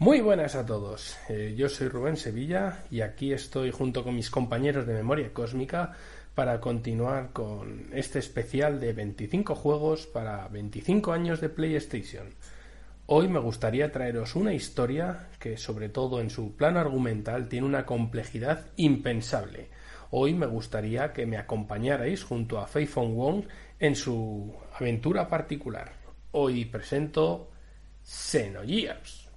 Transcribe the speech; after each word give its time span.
Muy 0.00 0.20
buenas 0.20 0.54
a 0.54 0.64
todos, 0.64 1.18
eh, 1.28 1.56
yo 1.56 1.68
soy 1.68 1.88
Rubén 1.88 2.16
Sevilla 2.16 2.84
y 2.88 3.00
aquí 3.00 3.32
estoy 3.32 3.72
junto 3.72 4.04
con 4.04 4.14
mis 4.14 4.30
compañeros 4.30 4.86
de 4.86 4.94
Memoria 4.94 5.32
Cósmica 5.32 5.92
para 6.36 6.60
continuar 6.60 7.32
con 7.32 7.90
este 7.92 8.20
especial 8.20 8.78
de 8.78 8.92
25 8.92 9.56
juegos 9.56 10.06
para 10.06 10.46
25 10.46 11.12
años 11.12 11.40
de 11.40 11.48
PlayStation. 11.48 12.28
Hoy 13.06 13.26
me 13.26 13.40
gustaría 13.40 13.90
traeros 13.90 14.36
una 14.36 14.54
historia 14.54 15.30
que 15.40 15.56
sobre 15.56 15.88
todo 15.88 16.20
en 16.20 16.30
su 16.30 16.54
plano 16.54 16.78
argumental 16.78 17.48
tiene 17.48 17.66
una 17.66 17.84
complejidad 17.84 18.66
impensable. 18.76 19.68
Hoy 20.12 20.32
me 20.32 20.46
gustaría 20.46 21.12
que 21.12 21.26
me 21.26 21.38
acompañarais 21.38 22.22
junto 22.22 22.60
a 22.60 22.68
Fei 22.68 22.86
Fong 22.86 23.16
Wong 23.16 23.46
en 23.80 23.96
su 23.96 24.54
aventura 24.78 25.28
particular. 25.28 25.90
Hoy 26.30 26.66
presento 26.66 27.50
Xenogears. 28.04 29.27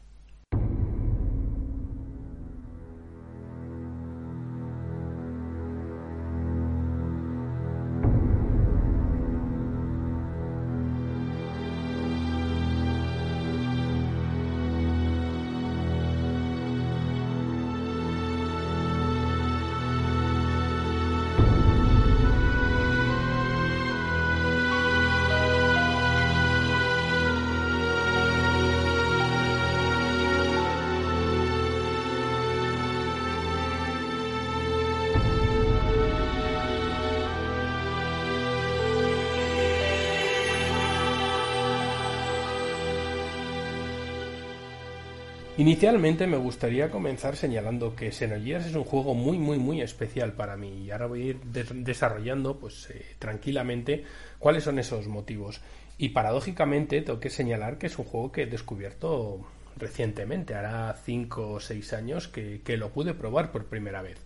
Inicialmente 45.61 46.25
me 46.25 46.37
gustaría 46.37 46.89
comenzar 46.89 47.35
señalando 47.35 47.95
que 47.95 48.11
Xenogears 48.11 48.65
es 48.65 48.73
un 48.73 48.83
juego 48.83 49.13
muy 49.13 49.37
muy 49.37 49.59
muy 49.59 49.79
especial 49.79 50.33
para 50.33 50.57
mí. 50.57 50.85
Y 50.85 50.89
ahora 50.89 51.05
voy 51.05 51.21
a 51.21 51.25
ir 51.25 51.39
desarrollando 51.43 52.57
pues 52.57 52.89
eh, 52.89 53.05
tranquilamente 53.19 54.03
cuáles 54.39 54.63
son 54.63 54.79
esos 54.79 55.05
motivos. 55.05 55.61
Y 55.99 56.09
paradójicamente 56.09 57.03
tengo 57.03 57.19
que 57.19 57.29
señalar 57.29 57.77
que 57.77 57.85
es 57.85 57.99
un 57.99 58.05
juego 58.05 58.31
que 58.31 58.41
he 58.41 58.45
descubierto 58.47 59.45
recientemente, 59.77 60.55
hará 60.55 60.95
5 61.05 61.51
o 61.51 61.59
6 61.59 61.93
años 61.93 62.27
que, 62.27 62.61
que, 62.63 62.75
lo 62.75 62.89
pude 62.89 63.13
probar 63.13 63.51
por 63.51 63.65
primera 63.65 64.01
vez 64.01 64.17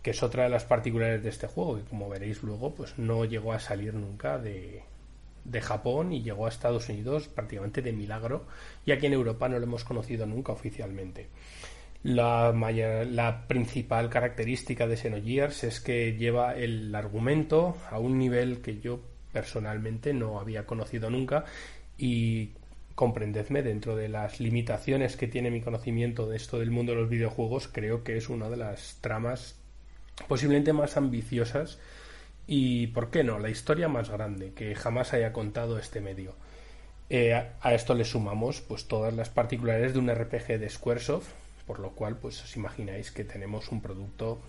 que 0.00 0.12
es 0.12 0.22
otra 0.22 0.44
de 0.44 0.48
las 0.48 0.64
particularidades 0.64 1.22
de 1.22 1.28
este 1.28 1.48
juego 1.48 1.76
que 1.76 1.84
como 1.84 2.08
veréis 2.08 2.42
luego 2.42 2.74
pues 2.74 2.98
no 2.98 3.26
llegó 3.26 3.52
a 3.52 3.60
salir 3.60 3.92
nunca 3.94 4.38
de, 4.38 4.82
de 5.44 5.60
Japón 5.60 6.12
y 6.12 6.22
llegó 6.22 6.46
a 6.46 6.48
Estados 6.48 6.88
Unidos 6.88 7.28
prácticamente 7.28 7.82
de 7.82 7.92
milagro 7.92 8.46
y 8.86 8.92
aquí 8.92 9.06
en 9.06 9.14
Europa 9.14 9.48
no 9.48 9.58
lo 9.58 9.64
hemos 9.64 9.84
conocido 9.84 10.26
nunca 10.26 10.52
oficialmente. 10.52 11.28
La, 12.04 12.52
la 12.52 13.46
principal 13.46 14.10
característica 14.10 14.86
de 14.86 14.96
Xenogears 14.96 15.64
es 15.64 15.80
que 15.80 16.16
lleva 16.16 16.56
el 16.56 16.92
argumento 16.94 17.76
a 17.90 17.98
un 17.98 18.18
nivel 18.18 18.60
que 18.60 18.80
yo 18.80 19.00
personalmente 19.32 20.12
no 20.12 20.40
había 20.40 20.66
conocido 20.66 21.10
nunca 21.10 21.44
y 21.96 22.50
comprendedme 22.94 23.62
dentro 23.62 23.96
de 23.96 24.08
las 24.08 24.40
limitaciones 24.40 25.16
que 25.16 25.28
tiene 25.28 25.50
mi 25.50 25.60
conocimiento 25.60 26.28
de 26.28 26.36
esto 26.36 26.58
del 26.58 26.70
mundo 26.70 26.92
de 26.92 27.00
los 27.00 27.08
videojuegos 27.08 27.68
creo 27.68 28.04
que 28.04 28.16
es 28.16 28.28
una 28.28 28.50
de 28.50 28.58
las 28.58 28.98
tramas 29.00 29.56
posiblemente 30.28 30.72
más 30.72 30.96
ambiciosas 30.96 31.78
y, 32.46 32.88
¿por 32.88 33.10
qué 33.10 33.24
no?, 33.24 33.38
la 33.38 33.50
historia 33.50 33.88
más 33.88 34.10
grande 34.10 34.52
que 34.52 34.74
jamás 34.74 35.12
haya 35.12 35.32
contado 35.32 35.78
este 35.78 36.00
medio. 36.00 36.34
Eh, 37.10 37.34
a, 37.34 37.74
esto 37.74 37.94
le 37.94 38.04
sumamos 38.04 38.62
pues 38.62 38.88
todas 38.88 39.12
las 39.12 39.28
particularidades 39.28 39.92
de 39.92 39.98
un 39.98 40.10
RPG 40.10 40.58
de 40.58 40.70
Squaresoft, 40.70 41.28
por 41.66 41.78
lo 41.78 41.90
cual 41.90 42.16
pues 42.16 42.42
os 42.42 42.56
imagináis 42.56 43.10
que 43.10 43.24
tenemos 43.24 43.70
un 43.70 43.82
producto 43.82 44.40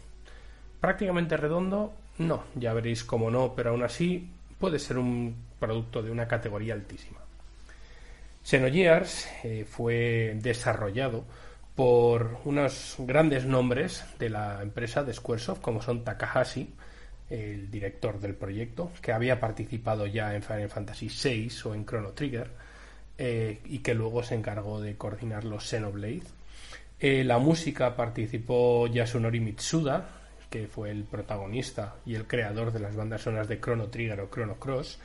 prácticamente 0.80 1.38
redondo. 1.38 1.94
No, 2.20 2.44
ya 2.56 2.74
veréis 2.74 3.04
cómo 3.04 3.30
no, 3.30 3.54
pero 3.54 3.72
aún 3.72 3.84
así 3.84 4.30
puede 4.60 4.80
ser 4.80 4.98
un 4.98 5.36
producto 5.60 6.02
de 6.02 6.12
una 6.12 6.28
categoría 6.28 6.74
altísima. 6.74 7.20
Xenogears 8.44 9.28
eh, 9.44 9.66
fue 9.70 10.38
desarrollado 10.42 11.26
por 11.76 12.38
unos 12.46 12.96
grandes 13.00 13.46
nombres 13.46 14.06
de 14.20 14.30
la 14.30 14.62
empresa 14.62 15.04
de 15.04 15.14
Squaresoft, 15.14 15.62
como 15.62 15.82
son 15.82 16.04
Takahashi, 16.04 16.70
el 17.30 17.72
director 17.72 18.20
del 18.20 18.36
proyecto, 18.36 18.92
que 19.02 19.12
había 19.12 19.40
participado 19.40 20.06
ya 20.06 20.36
en 20.36 20.44
Final 20.44 20.70
Fantasy 20.70 21.08
VI 21.08 21.52
o 21.66 21.76
en 21.76 21.86
Chrono 21.86 22.12
Trigger, 22.12 22.50
eh, 23.18 23.60
y 23.66 23.80
que 23.80 23.94
luego 23.94 24.24
se 24.24 24.36
encargó 24.36 24.82
de 24.82 24.96
coordinar 24.96 25.44
los 25.44 25.68
Xenoblade. 25.68 26.24
Eh, 27.00 27.24
la 27.24 27.38
música 27.38 27.96
participó 27.96 28.88
Yasunori 28.88 29.40
Mitsuda, 29.40 30.10
que 30.50 30.68
fue 30.68 30.92
el 30.92 31.04
protagonista 31.04 31.96
y 32.06 32.16
el 32.16 32.28
creador 32.28 32.72
de 32.72 32.80
las 32.80 32.96
bandas 32.96 33.22
sonoras 33.22 33.48
de 33.48 33.60
Chrono 33.60 33.88
Trigger 33.88 34.22
o 34.22 34.30
Chrono 34.30 34.56
Cross, 34.56 35.00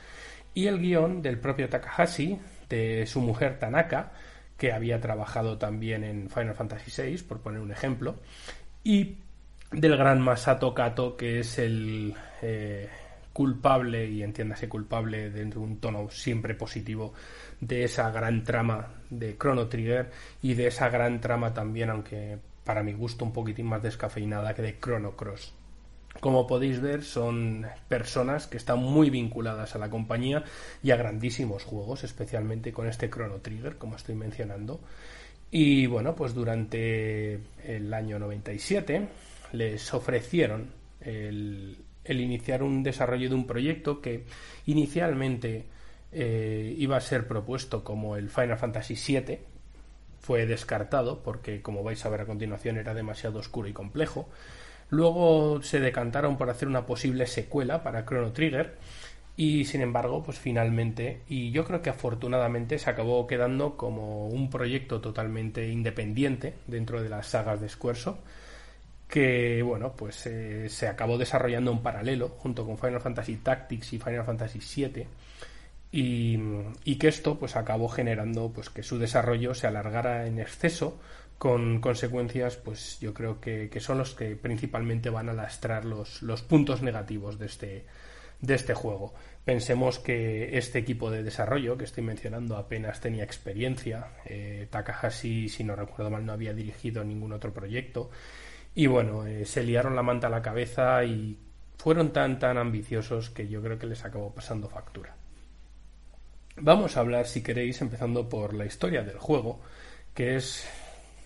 y 0.53 0.67
el 0.67 0.79
guion 0.79 1.21
del 1.21 1.39
propio 1.39 1.69
Takahashi, 1.69 2.39
de 2.69 3.05
su 3.07 3.21
mujer 3.21 3.59
Tanaka, 3.59 4.11
que 4.57 4.71
había 4.71 4.99
trabajado 4.99 5.57
también 5.57 6.03
en 6.03 6.29
Final 6.29 6.53
Fantasy 6.53 6.91
VI, 7.01 7.23
por 7.23 7.39
poner 7.39 7.61
un 7.61 7.71
ejemplo, 7.71 8.15
y 8.83 9.17
del 9.71 9.97
gran 9.97 10.21
Masato 10.21 10.73
Kato, 10.73 11.15
que 11.15 11.39
es 11.39 11.59
el 11.59 12.15
eh, 12.41 12.89
culpable, 13.33 14.07
y 14.07 14.23
entiéndase 14.23 14.67
culpable 14.67 15.29
dentro 15.29 15.61
de 15.61 15.67
un 15.67 15.79
tono 15.79 16.09
siempre 16.09 16.55
positivo, 16.55 17.13
de 17.61 17.83
esa 17.83 18.09
gran 18.11 18.43
trama 18.43 18.93
de 19.09 19.37
Chrono 19.37 19.67
Trigger 19.67 20.09
y 20.41 20.53
de 20.53 20.67
esa 20.67 20.89
gran 20.89 21.21
trama 21.21 21.53
también, 21.53 21.89
aunque 21.89 22.39
para 22.63 22.83
mi 22.83 22.93
gusto 22.93 23.25
un 23.25 23.33
poquitín 23.33 23.67
más 23.67 23.83
descafeinada 23.83 24.53
que 24.53 24.61
de 24.61 24.79
Chrono 24.79 25.15
Cross. 25.15 25.53
Como 26.19 26.47
podéis 26.47 26.81
ver, 26.81 27.03
son 27.03 27.65
personas 27.87 28.47
que 28.47 28.57
están 28.57 28.79
muy 28.79 29.09
vinculadas 29.09 29.75
a 29.75 29.79
la 29.79 29.89
compañía 29.89 30.43
y 30.81 30.91
a 30.91 30.97
grandísimos 30.97 31.63
juegos, 31.63 32.03
especialmente 32.03 32.73
con 32.73 32.87
este 32.87 33.09
Chrono 33.09 33.37
Trigger, 33.37 33.77
como 33.77 33.95
estoy 33.95 34.15
mencionando. 34.15 34.79
Y 35.51 35.85
bueno, 35.87 36.15
pues 36.15 36.33
durante 36.33 37.39
el 37.63 37.93
año 37.93 38.19
97 38.19 39.07
les 39.51 39.93
ofrecieron 39.93 40.71
el, 41.01 41.77
iniciar 42.05 42.63
un 42.63 42.83
desarrollo 42.83 43.29
de 43.29 43.35
un 43.35 43.47
proyecto 43.47 44.01
que 44.01 44.25
inicialmente 44.65 45.65
eh, 46.11 46.75
iba 46.77 46.97
a 46.97 47.01
ser 47.01 47.27
propuesto 47.27 47.83
como 47.83 48.15
el 48.15 48.29
Final 48.29 48.57
Fantasy 48.57 48.95
VII. 48.95 49.39
Fue 50.21 50.45
descartado 50.45 51.23
porque, 51.23 51.61
como 51.61 51.83
vais 51.83 52.05
a 52.05 52.09
ver 52.09 52.21
a 52.21 52.25
continuación, 52.25 52.77
era 52.77 52.93
demasiado 52.93 53.39
oscuro 53.39 53.67
y 53.67 53.73
complejo. 53.73 54.29
Luego 54.89 55.61
se 55.61 55.79
decantaron 55.79 56.37
por 56.37 56.49
hacer 56.49 56.67
una 56.67 56.85
posible 56.85 57.27
secuela 57.27 57.83
para 57.83 58.05
Chrono 58.05 58.31
Trigger 58.31 58.75
y 59.37 59.65
sin 59.65 59.81
embargo, 59.81 60.21
pues 60.23 60.37
finalmente, 60.37 61.21
y 61.29 61.51
yo 61.51 61.63
creo 61.63 61.81
que 61.81 61.89
afortunadamente 61.89 62.77
se 62.77 62.89
acabó 62.89 63.25
quedando 63.25 63.77
como 63.77 64.27
un 64.27 64.49
proyecto 64.49 64.99
totalmente 64.99 65.69
independiente 65.69 66.55
dentro 66.67 67.01
de 67.01 67.07
las 67.07 67.27
sagas 67.27 67.61
de 67.61 67.69
Squaresoft 67.69 68.19
que 69.09 69.63
bueno, 69.63 69.93
pues 69.93 70.27
eh, 70.27 70.69
se 70.69 70.87
acabó 70.87 71.17
desarrollando 71.17 71.71
en 71.71 71.79
paralelo 71.79 72.29
junto 72.29 72.65
con 72.65 72.77
Final 72.77 73.01
Fantasy 73.01 73.37
Tactics 73.37 73.93
y 73.93 73.99
Final 73.99 74.23
Fantasy 74.23 74.59
VII 74.59 75.07
y, 75.91 76.95
que 76.97 77.07
esto 77.07 77.39
pues 77.39 77.55
acabó 77.55 77.89
generando 77.89 78.51
pues 78.53 78.69
que 78.69 78.83
su 78.83 78.99
desarrollo 78.99 79.55
se 79.55 79.65
alargara 79.65 80.27
en 80.27 80.39
exceso 80.39 80.99
con 81.39 81.79
consecuencias, 81.79 82.57
pues 82.57 82.99
yo 82.99 83.13
creo 83.13 83.39
que, 83.39 83.71
son 83.79 83.97
los 83.97 84.13
que 84.13 84.35
principalmente 84.35 85.09
van 85.09 85.29
a 85.29 85.33
lastrar 85.33 85.85
los, 85.85 86.21
los 86.21 86.41
puntos 86.41 86.81
negativos 86.83 87.39
de 87.39 87.45
este, 87.45 87.85
de 88.41 88.55
este 88.55 88.73
juego. 88.73 89.13
Pensemos 89.45 89.99
que 89.99 90.57
este 90.57 90.79
equipo 90.79 91.09
de 91.09 91.23
desarrollo 91.23 91.77
que 91.77 91.85
estoy 91.85 92.03
mencionando 92.03 92.57
apenas 92.57 92.99
tenía 92.99 93.23
experiencia. 93.23 94.09
Eh, 94.25 94.67
Takahashi, 94.69 95.47
si 95.49 95.63
no 95.63 95.75
recuerdo 95.75 96.11
mal, 96.11 96.25
no 96.25 96.33
había 96.33 96.53
dirigido 96.53 97.03
ningún 97.03 97.31
otro 97.31 97.53
proyecto. 97.53 98.11
Y 98.79 98.87
bueno, 98.87 99.27
eh, 99.27 99.43
se 99.43 99.61
liaron 99.61 99.93
la 99.93 100.03
manta 100.03 100.27
a 100.27 100.29
la 100.29 100.41
cabeza 100.41 101.03
y 101.03 101.37
fueron 101.77 102.13
tan 102.13 102.39
tan 102.39 102.57
ambiciosos 102.57 103.29
que 103.29 103.45
yo 103.45 103.61
creo 103.61 103.77
que 103.77 103.87
les 103.87 104.05
acabó 104.05 104.33
pasando 104.33 104.69
factura. 104.69 105.17
Vamos 106.55 106.95
a 106.95 107.01
hablar, 107.01 107.27
si 107.27 107.43
queréis, 107.43 107.81
empezando 107.81 108.29
por 108.29 108.53
la 108.53 108.65
historia 108.65 109.03
del 109.03 109.17
juego, 109.17 109.59
que 110.13 110.37
es 110.37 110.65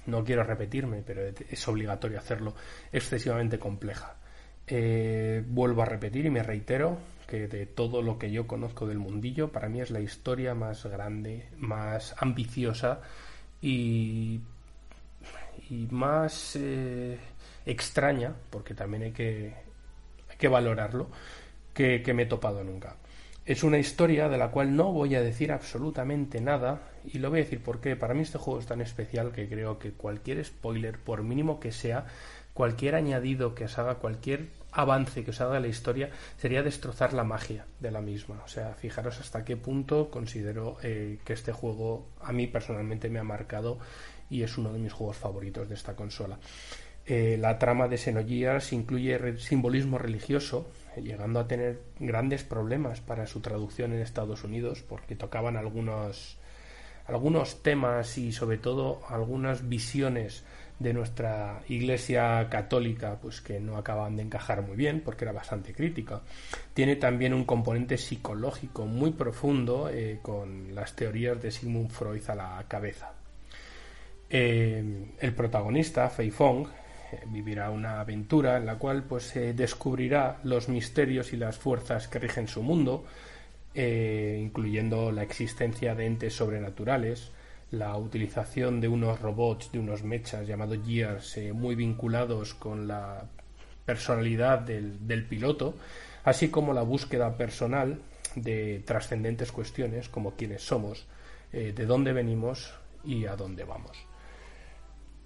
no 0.08 0.24
quiero 0.24 0.44
repetirme, 0.44 1.04
pero 1.06 1.22
es 1.28 1.68
obligatorio 1.68 2.18
hacerlo, 2.18 2.56
excesivamente 2.92 3.60
compleja. 3.60 4.16
Eh, 4.66 5.44
vuelvo 5.46 5.84
a 5.84 5.86
repetir 5.86 6.26
y 6.26 6.32
me 6.32 6.42
reitero 6.42 6.98
que 7.28 7.48
de 7.48 7.68
todo 7.68 8.02
lo 8.02 8.18
que 8.18 8.32
yo 8.32 8.48
conozco 8.48 8.88
del 8.88 8.98
mundillo, 8.98 9.52
para 9.52 9.70
mí 9.70 9.80
es 9.80 9.92
la 9.92 10.00
historia 10.00 10.56
más 10.56 10.88
grande, 10.88 11.50
más 11.60 12.16
ambiciosa 12.18 13.02
y, 13.62 14.42
y 15.70 15.88
más 15.92 16.56
eh, 16.56 17.18
extraña, 17.66 18.34
porque 18.50 18.74
también 18.74 19.04
hay 19.04 19.12
que, 19.12 19.54
hay 20.30 20.38
que 20.38 20.48
valorarlo, 20.48 21.10
que, 21.74 22.02
que 22.02 22.14
me 22.14 22.24
he 22.24 22.26
topado 22.26 22.64
nunca. 22.64 22.96
Es 23.46 23.64
una 23.64 23.78
historia 23.78 24.30
de 24.30 24.38
la 24.38 24.52
cual 24.52 24.76
no 24.76 24.94
voy 24.94 25.16
a 25.16 25.22
decir 25.22 25.52
absolutamente 25.52 26.40
nada 26.40 26.82
y 27.06 27.20
lo 27.20 27.30
voy 27.30 27.40
a 27.40 27.44
decir 27.44 27.62
porque 27.62 27.98
para 27.98 28.14
mí 28.14 28.22
este 28.22 28.38
juego 28.38 28.60
es 28.60 28.66
tan 28.66 28.80
especial 28.80 29.34
que 29.34 29.50
creo 29.50 29.80
que 29.80 29.92
cualquier 29.92 30.44
spoiler, 30.46 30.98
por 30.98 31.24
mínimo 31.24 31.60
que 31.60 31.74
sea, 31.74 32.06
cualquier 32.54 32.96
añadido 32.96 33.56
que 33.56 33.66
os 33.66 33.78
haga, 33.78 33.96
cualquier 33.96 34.48
avance 34.72 35.24
que 35.24 35.32
os 35.32 35.42
haga 35.42 35.60
la 35.60 35.68
historia, 35.68 36.10
sería 36.38 36.64
destrozar 36.64 37.14
la 37.14 37.24
magia 37.24 37.66
de 37.80 37.92
la 37.92 38.02
misma. 38.02 38.42
O 38.46 38.48
sea, 38.48 38.74
fijaros 38.76 39.20
hasta 39.20 39.44
qué 39.44 39.58
punto 39.58 40.10
considero 40.10 40.78
eh, 40.84 41.20
que 41.26 41.34
este 41.34 41.52
juego 41.52 42.08
a 42.22 42.32
mí 42.32 42.48
personalmente 42.48 43.10
me 43.10 43.20
ha 43.20 43.24
marcado 43.24 43.80
y 44.33 44.44
es 44.44 44.57
uno 44.57 44.74
de 44.74 44.80
mis 44.80 44.91
juegos 44.91 45.18
favoritos 45.18 45.69
de 45.69 45.75
esta 45.75 45.95
consola. 45.95 46.39
Eh, 47.06 47.38
la 47.39 47.59
trama 47.59 47.88
de 47.88 47.97
Xenogears 47.97 48.74
incluye 48.74 49.38
simbolismo 49.38 49.97
religioso, 49.97 50.68
llegando 50.95 51.39
a 51.39 51.47
tener 51.47 51.81
grandes 52.00 52.44
problemas 52.44 53.01
para 53.01 53.27
su 53.27 53.41
traducción 53.41 53.94
en 53.94 54.00
Estados 54.00 54.44
Unidos, 54.44 54.83
porque 54.88 55.15
tocaban 55.15 55.57
algunos, 55.57 56.38
algunos 57.06 57.62
temas 57.62 58.18
y 58.18 58.31
sobre 58.31 58.57
todo 58.57 59.01
algunas 59.09 59.68
visiones 59.68 60.44
de 60.80 60.94
nuestra 60.94 61.62
Iglesia 61.68 62.47
católica, 62.50 63.19
pues 63.21 63.41
que 63.41 63.59
no 63.59 63.77
acaban 63.77 64.15
de 64.15 64.24
encajar 64.24 64.63
muy 64.63 64.75
bien, 64.75 65.01
porque 65.03 65.25
era 65.25 65.31
bastante 65.31 65.74
crítica. 65.74 66.21
Tiene 66.74 66.95
también 66.95 67.33
un 67.33 67.45
componente 67.45 67.97
psicológico 67.97 68.85
muy 68.85 69.12
profundo, 69.12 69.89
eh, 69.89 70.19
con 70.21 70.74
las 70.74 70.95
teorías 70.95 71.41
de 71.41 71.51
Sigmund 71.51 71.91
Freud 71.91 72.27
a 72.30 72.35
la 72.35 72.65
cabeza. 72.68 73.13
Eh, 74.35 75.13
el 75.19 75.33
protagonista, 75.35 76.09
Fei 76.09 76.31
Fong, 76.31 76.65
vivirá 77.27 77.69
una 77.69 78.00
aventura 78.00 78.57
en 78.57 78.65
la 78.65 78.80
cual 78.80 79.03
pues 79.03 79.33
descubrirá 79.35 80.39
los 80.44 80.69
misterios 80.69 81.31
y 81.33 81.38
las 81.38 81.59
fuerzas 81.59 82.07
que 82.07 82.18
rigen 82.18 82.47
su 82.47 82.63
mundo, 82.63 83.06
eh, 83.75 84.39
incluyendo 84.41 85.12
la 85.12 85.24
existencia 85.24 85.95
de 85.95 86.06
entes 86.06 86.35
sobrenaturales, 86.35 87.31
la 87.71 87.97
utilización 87.97 88.80
de 88.80 88.88
unos 88.88 89.19
robots, 89.19 89.71
de 89.71 89.80
unos 89.80 90.03
mechas 90.03 90.47
llamados 90.47 90.77
Gears, 90.85 91.38
eh, 91.38 91.53
muy 91.53 91.74
vinculados 91.74 92.53
con 92.53 92.88
la 92.88 93.25
personalidad 93.85 94.59
del, 94.59 95.25
piloto, 95.25 95.75
así 96.24 96.50
como 96.50 96.74
la 96.74 96.83
búsqueda 96.83 97.35
personal 97.35 98.00
de 98.35 98.83
trascendentes 98.85 99.51
cuestiones 99.51 100.07
como 100.07 100.35
quiénes 100.35 100.62
somos, 100.62 101.07
eh, 101.51 101.74
de 101.75 101.85
dónde 101.85 102.13
venimos 102.13 102.74
y 103.03 103.25
a 103.25 103.35
dónde 103.35 103.63
vamos. 103.63 104.12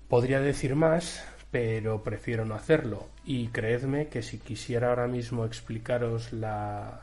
Podría 0.07 0.39
decir 0.39 0.75
más, 0.75 1.21
pero 1.51 2.01
prefiero 2.01 2.45
no 2.45 2.55
hacerlo. 2.55 3.09
Y 3.25 3.49
creedme 3.49 4.07
que 4.07 4.21
si 4.21 4.37
quisiera 4.37 4.87
ahora 4.87 5.07
mismo 5.07 5.43
explicaros 5.43 6.31
la, 6.31 7.01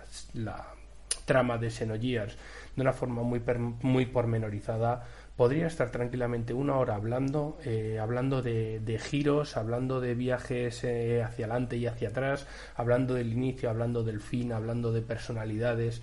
trama 1.26 1.58
de 1.58 1.70
Xenogears 1.70 2.36
de 2.76 2.82
una 2.82 2.94
forma 2.94 3.22
muy, 3.22 3.42
muy 3.82 4.06
pormenorizada, 4.06 5.04
podría 5.36 5.66
estar 5.66 5.90
tranquilamente 5.90 6.54
una 6.54 6.76
hora 6.76 6.94
hablando, 6.94 7.58
eh, 7.64 7.98
hablando 8.00 8.40
de, 8.40 8.80
de, 8.80 8.98
giros, 8.98 9.58
hablando 9.58 10.00
de 10.00 10.14
viajes 10.14 10.82
eh, 10.84 11.22
hacia 11.22 11.44
adelante 11.44 11.76
y 11.76 11.86
hacia 11.86 12.08
atrás, 12.08 12.46
hablando 12.74 13.12
del 13.14 13.34
inicio, 13.34 13.68
hablando 13.68 14.02
del 14.02 14.20
fin, 14.22 14.50
hablando 14.52 14.92
de 14.92 15.02
personalidades 15.02 16.00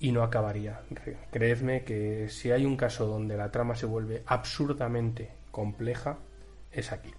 y 0.00 0.10
no 0.10 0.24
acabaría. 0.24 0.80
Creedme 1.30 1.84
que 1.84 2.28
si 2.28 2.50
hay 2.50 2.66
un 2.66 2.76
caso 2.76 3.06
donde 3.06 3.36
la 3.36 3.52
trama 3.52 3.76
se 3.76 3.86
vuelve 3.86 4.24
absurdamente 4.26 5.43
compleja, 5.54 6.18
es 6.72 6.90
aquí. 6.90 7.12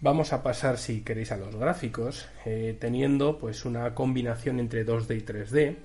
Vamos 0.00 0.32
a 0.32 0.42
pasar, 0.42 0.76
si 0.76 1.02
queréis, 1.02 1.30
a 1.30 1.36
los 1.36 1.54
gráficos, 1.54 2.28
eh, 2.44 2.76
teniendo 2.80 3.38
pues 3.38 3.64
una 3.64 3.94
combinación 3.94 4.58
entre 4.58 4.84
2D 4.84 5.16
y 5.16 5.20
3D. 5.20 5.76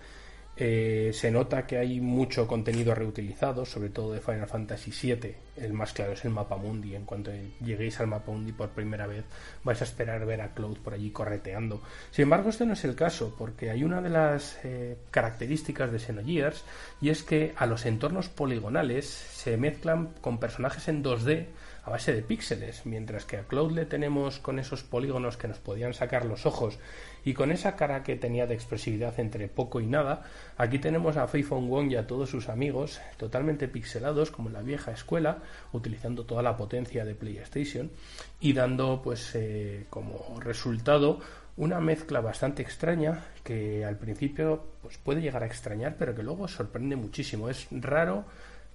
Eh, 0.55 1.09
se 1.13 1.31
nota 1.31 1.65
que 1.65 1.79
hay 1.79 1.99
mucho 1.99 2.45
contenido 2.47 2.93
reutilizado, 2.93 3.65
sobre 3.65 3.89
todo 3.89 4.13
de 4.13 4.21
Final 4.21 4.47
Fantasy 4.47 4.91
VII. 4.91 5.35
El 5.57 5.73
más 5.73 5.93
claro 5.93 6.13
es 6.13 6.23
el 6.25 6.31
mapa 6.31 6.57
mundi. 6.57 6.95
En 6.95 7.05
cuanto 7.05 7.31
lleguéis 7.63 7.99
al 7.99 8.07
mapa 8.07 8.31
mundi 8.31 8.51
por 8.51 8.69
primera 8.69 9.07
vez, 9.07 9.25
vais 9.63 9.81
a 9.81 9.83
esperar 9.83 10.25
ver 10.25 10.41
a 10.41 10.53
Cloud 10.53 10.77
por 10.77 10.93
allí 10.93 11.09
correteando. 11.09 11.81
Sin 12.11 12.23
embargo, 12.23 12.49
este 12.49 12.67
no 12.67 12.73
es 12.73 12.83
el 12.83 12.95
caso, 12.95 13.35
porque 13.37 13.71
hay 13.71 13.83
una 13.83 14.01
de 14.01 14.09
las 14.09 14.59
eh, 14.63 14.97
características 15.09 15.91
de 15.91 15.99
Xenogears 15.99 16.63
y 17.01 17.09
es 17.09 17.23
que 17.23 17.53
a 17.57 17.65
los 17.65 17.87
entornos 17.87 18.29
poligonales 18.29 19.05
se 19.07 19.57
mezclan 19.57 20.09
con 20.21 20.39
personajes 20.39 20.87
en 20.87 21.03
2D 21.03 21.47
a 21.85 21.89
base 21.89 22.13
de 22.13 22.21
píxeles, 22.21 22.85
mientras 22.85 23.25
que 23.25 23.37
a 23.37 23.43
Cloud 23.43 23.71
le 23.71 23.85
tenemos 23.85 24.39
con 24.39 24.57
esos 24.57 24.83
polígonos 24.83 25.35
que 25.35 25.49
nos 25.49 25.57
podían 25.57 25.93
sacar 25.93 26.25
los 26.25 26.45
ojos 26.45 26.79
y 27.25 27.33
con 27.33 27.51
esa 27.51 27.75
cara 27.75 28.03
que 28.03 28.15
tenía 28.15 28.47
de 28.47 28.53
expresividad 28.53 29.19
entre 29.19 29.47
poco 29.47 29.79
y 29.79 29.87
nada, 29.87 30.23
aquí 30.57 30.79
tenemos 30.79 31.17
a 31.17 31.27
Fei 31.27 31.43
Fong 31.43 31.69
Wong 31.69 31.91
y 31.91 31.95
a 31.95 32.07
todos 32.07 32.29
sus 32.29 32.49
amigos 32.49 32.99
totalmente 33.17 33.67
pixelados 33.67 34.31
como 34.31 34.49
en 34.49 34.53
la 34.53 34.61
vieja 34.61 34.91
escuela, 34.91 35.39
utilizando 35.71 36.25
toda 36.25 36.43
la 36.43 36.57
potencia 36.57 37.05
de 37.05 37.15
PlayStation 37.15 37.91
y 38.39 38.53
dando 38.53 39.01
pues 39.01 39.31
eh, 39.35 39.85
como 39.89 40.39
resultado 40.39 41.19
una 41.55 41.79
mezcla 41.79 42.19
bastante 42.19 42.63
extraña 42.63 43.25
que 43.43 43.85
al 43.85 43.97
principio 43.97 44.65
pues 44.81 44.97
puede 44.97 45.21
llegar 45.21 45.43
a 45.43 45.45
extrañar 45.45 45.95
pero 45.97 46.15
que 46.15 46.23
luego 46.23 46.47
sorprende 46.47 46.95
muchísimo. 46.95 47.49
Es 47.49 47.67
raro 47.71 48.25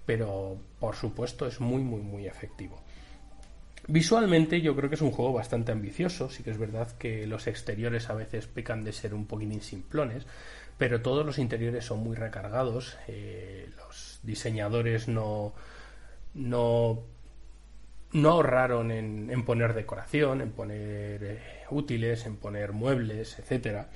pero 0.07 0.57
por 0.81 0.97
supuesto 0.97 1.47
es 1.47 1.61
muy 1.61 1.83
muy 1.83 2.01
muy 2.01 2.27
efectivo 2.27 2.81
Visualmente 3.91 4.61
yo 4.61 4.77
creo 4.77 4.91
que 4.91 4.97
es 4.97 5.01
un 5.01 5.13
juego 5.13 5.33
bastante 5.33 5.73
ambicioso, 5.73 6.29
sí 6.29 6.43
que 6.43 6.51
es 6.51 6.59
verdad 6.59 6.93
que 6.99 7.27
los 7.27 7.47
exteriores 7.47 8.11
a 8.11 8.15
veces 8.15 8.47
pecan 8.47 8.85
de 8.85 8.93
ser 8.93 9.15
un 9.15 9.25
poquitín 9.27 9.63
simplones, 9.63 10.27
pero 10.77 11.01
todos 11.01 11.25
los 11.25 11.39
interiores 11.39 11.87
son 11.87 12.01
muy 12.01 12.15
recargados, 12.15 12.99
eh, 13.09 13.71
los 13.79 14.21
diseñadores 14.23 15.09
no, 15.09 15.55
no, 16.35 17.03
no 18.13 18.31
ahorraron 18.31 18.91
en, 18.91 19.45
poner 19.47 19.73
decoración, 19.73 20.43
en 20.43 20.53
poner 20.53 21.25
eh, 21.25 21.41
útiles, 21.71 22.27
en 22.27 22.37
poner 22.37 22.73
muebles, 22.73 23.39
etcétera. 23.39 23.89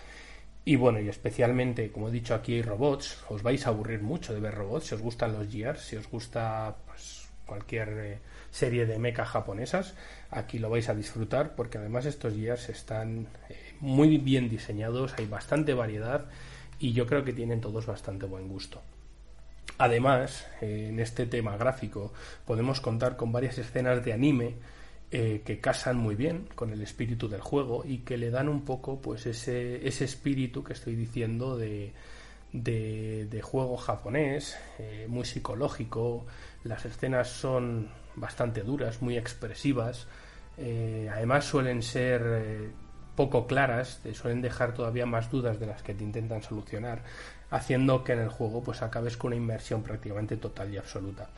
Y 0.65 0.77
bueno, 0.77 1.01
y 1.01 1.09
especialmente, 1.09 1.93
como 1.93 2.09
he 2.09 2.13
dicho 2.13 2.35
aquí, 2.35 2.55
hay 2.55 2.63
robots. 2.63 3.25
Os 3.29 3.43
vais 3.43 3.67
a 3.67 3.71
aburrir 3.71 4.01
mucho 4.01 4.33
de 4.33 4.41
ver 4.41 4.55
robots. 4.55 4.87
Si 4.87 4.95
os 4.95 5.03
gustan 5.03 5.33
los 5.33 5.49
gears, 5.51 5.81
si 5.81 5.97
os 5.97 6.09
gusta 6.09 6.77
pues, 6.87 7.22
cualquier 7.47 7.89
eh, 7.99 8.19
serie 8.51 8.87
de 8.87 8.99
mechas 8.99 9.29
japonesas. 9.29 9.95
Aquí 10.31 10.59
lo 10.59 10.71
vais 10.71 10.89
a 10.89 10.95
disfrutar 10.95 11.55
porque 11.55 11.79
además 11.79 12.07
estos 12.07 12.35
gears 12.35 12.69
están 12.69 13.29
eh, 13.49 13.75
muy 13.81 14.19
bien 14.19 14.49
diseñados, 14.49 15.15
hay 15.19 15.27
bastante 15.27 15.75
variedad 15.75 16.27
y 16.79 16.93
yo 16.93 17.07
creo 17.07 17.25
que 17.25 17.33
tienen 17.33 17.61
todos 17.61 17.87
bastante 17.87 18.27
buen 18.27 18.49
gusto. 18.49 18.83
Además, 19.79 20.47
eh, 20.61 20.89
en 20.91 21.01
este 21.01 21.27
tema 21.27 21.57
gráfico 21.57 22.13
podemos 22.47 22.81
contar 22.81 23.17
con 23.17 23.33
varias 23.33 23.59
escenas 23.59 24.05
de 24.05 24.13
anime 24.13 24.55
que 25.13 25.61
casan 25.61 25.99
muy 25.99 26.15
bien 26.15 26.49
con 26.55 26.73
el 26.73 26.81
espíritu 26.81 27.29
del 27.29 27.43
juego 27.43 27.85
y 27.85 27.99
que 27.99 28.17
le 28.17 28.31
dan 28.31 28.49
un 28.49 28.65
poco 28.65 29.03
pues 29.03 29.27
ese, 29.27 29.87
ese 29.87 30.07
espíritu 30.07 30.65
que 30.65 30.73
estoy 30.73 30.97
diciendo 30.97 31.59
de, 31.59 31.93
de, 32.53 33.41
juego 33.43 33.77
japonés, 33.77 34.57
muy 35.09 35.25
psicológico. 35.25 36.27
Las 36.65 36.85
escenas 36.85 37.29
son 37.29 37.89
bastante 38.15 38.63
duras, 38.63 39.03
muy 39.03 39.17
expresivas. 39.17 40.07
Eh, 40.59 41.09
además 41.13 41.45
suelen 41.45 41.83
ser 41.83 42.23
eh, 42.25 42.71
poco 43.17 43.47
claras, 43.47 44.01
te 44.03 44.15
suelen 44.15 44.43
dejar 44.43 44.75
todavía 44.75 45.07
más 45.07 45.31
dudas 45.31 45.59
de 45.59 45.67
las 45.67 45.83
que 45.83 45.95
te 45.95 46.05
intentan 46.05 46.43
solucionar, 46.43 47.03
haciendo 47.51 48.05
que 48.05 48.13
en 48.13 48.21
el 48.21 48.29
juego 48.29 48.63
pues 48.63 48.83
acabes 48.83 49.17
con 49.17 49.29
una 49.29 49.37
inmersión 49.37 49.83
prácticamente 49.83 50.37
total 50.37 50.73
y 50.73 50.79
absoluta. 50.79 51.29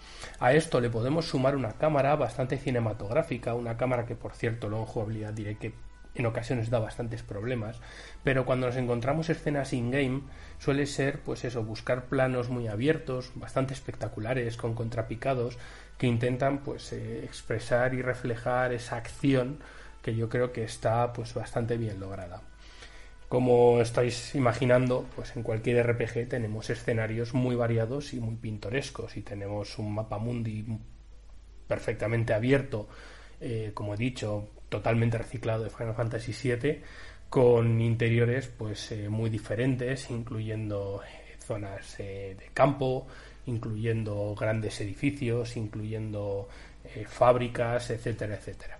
A 0.40 0.52
esto 0.52 0.80
le 0.80 0.90
podemos 0.90 1.26
sumar 1.26 1.56
una 1.56 1.72
cámara 1.72 2.16
bastante 2.16 2.58
cinematográfica, 2.58 3.54
una 3.54 3.76
cámara 3.76 4.04
que 4.04 4.16
por 4.16 4.34
cierto 4.34 4.68
luego 4.68 4.84
en 4.84 4.90
jugabilidad 4.90 5.32
diré 5.32 5.56
que 5.56 5.72
en 6.14 6.26
ocasiones 6.26 6.70
da 6.70 6.78
bastantes 6.78 7.22
problemas, 7.22 7.80
pero 8.22 8.44
cuando 8.44 8.66
nos 8.66 8.76
encontramos 8.76 9.30
escenas 9.30 9.72
in-game 9.72 10.22
suele 10.58 10.86
ser, 10.86 11.20
pues 11.20 11.44
eso, 11.44 11.64
buscar 11.64 12.06
planos 12.06 12.48
muy 12.48 12.68
abiertos, 12.68 13.32
bastante 13.34 13.74
espectaculares, 13.74 14.56
con 14.56 14.74
contrapicados, 14.74 15.58
que 15.98 16.06
intentan, 16.06 16.58
pues, 16.58 16.92
eh, 16.92 17.24
expresar 17.24 17.94
y 17.94 18.02
reflejar 18.02 18.72
esa 18.72 18.96
acción 18.96 19.58
que 20.02 20.14
yo 20.14 20.28
creo 20.28 20.52
que 20.52 20.64
está, 20.64 21.12
pues, 21.12 21.34
bastante 21.34 21.76
bien 21.76 21.98
lograda. 22.00 22.42
Como 23.28 23.80
estáis 23.80 24.34
imaginando, 24.34 25.06
pues 25.16 25.34
en 25.34 25.42
cualquier 25.42 25.84
RPG 25.84 26.28
tenemos 26.28 26.70
escenarios 26.70 27.34
muy 27.34 27.56
variados 27.56 28.12
y 28.12 28.20
muy 28.20 28.36
pintorescos 28.36 29.16
y 29.16 29.22
tenemos 29.22 29.78
un 29.78 29.94
mapa 29.94 30.18
mundi 30.18 30.64
perfectamente 31.66 32.34
abierto, 32.34 32.88
eh, 33.40 33.72
como 33.74 33.94
he 33.94 33.96
dicho, 33.96 34.50
totalmente 34.74 35.18
reciclado 35.18 35.62
de 35.62 35.70
Final 35.70 35.94
Fantasy 35.94 36.32
VII 36.32 36.80
con 37.28 37.80
interiores 37.80 38.48
pues 38.48 38.90
eh, 38.90 39.08
muy 39.08 39.30
diferentes 39.30 40.10
incluyendo 40.10 41.00
eh, 41.04 41.36
zonas 41.38 42.00
eh, 42.00 42.36
de 42.36 42.46
campo 42.52 43.06
incluyendo 43.46 44.34
grandes 44.34 44.80
edificios 44.80 45.56
incluyendo 45.56 46.48
fábricas 47.06 47.90
etcétera 47.90 48.34
etcétera. 48.34 48.78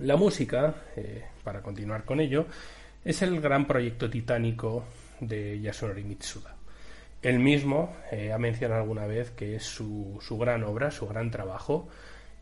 La 0.00 0.16
música 0.16 0.74
para 1.44 1.60
continuar 1.60 2.04
con 2.04 2.20
ello 2.20 2.46
es 3.04 3.22
el 3.22 3.40
gran 3.40 3.66
proyecto 3.66 4.08
titánico 4.10 4.84
de 5.20 5.60
Yasunori 5.60 6.02
Mitsuda. 6.02 6.56
Él 7.22 7.38
mismo 7.38 7.96
ha 8.32 8.38
mencionado 8.38 8.80
alguna 8.80 9.06
vez 9.06 9.30
que 9.30 9.56
es 9.56 9.62
su, 9.62 10.18
su 10.20 10.36
gran 10.36 10.64
obra 10.64 10.90
su 10.90 11.06
gran 11.06 11.30
trabajo 11.30 11.88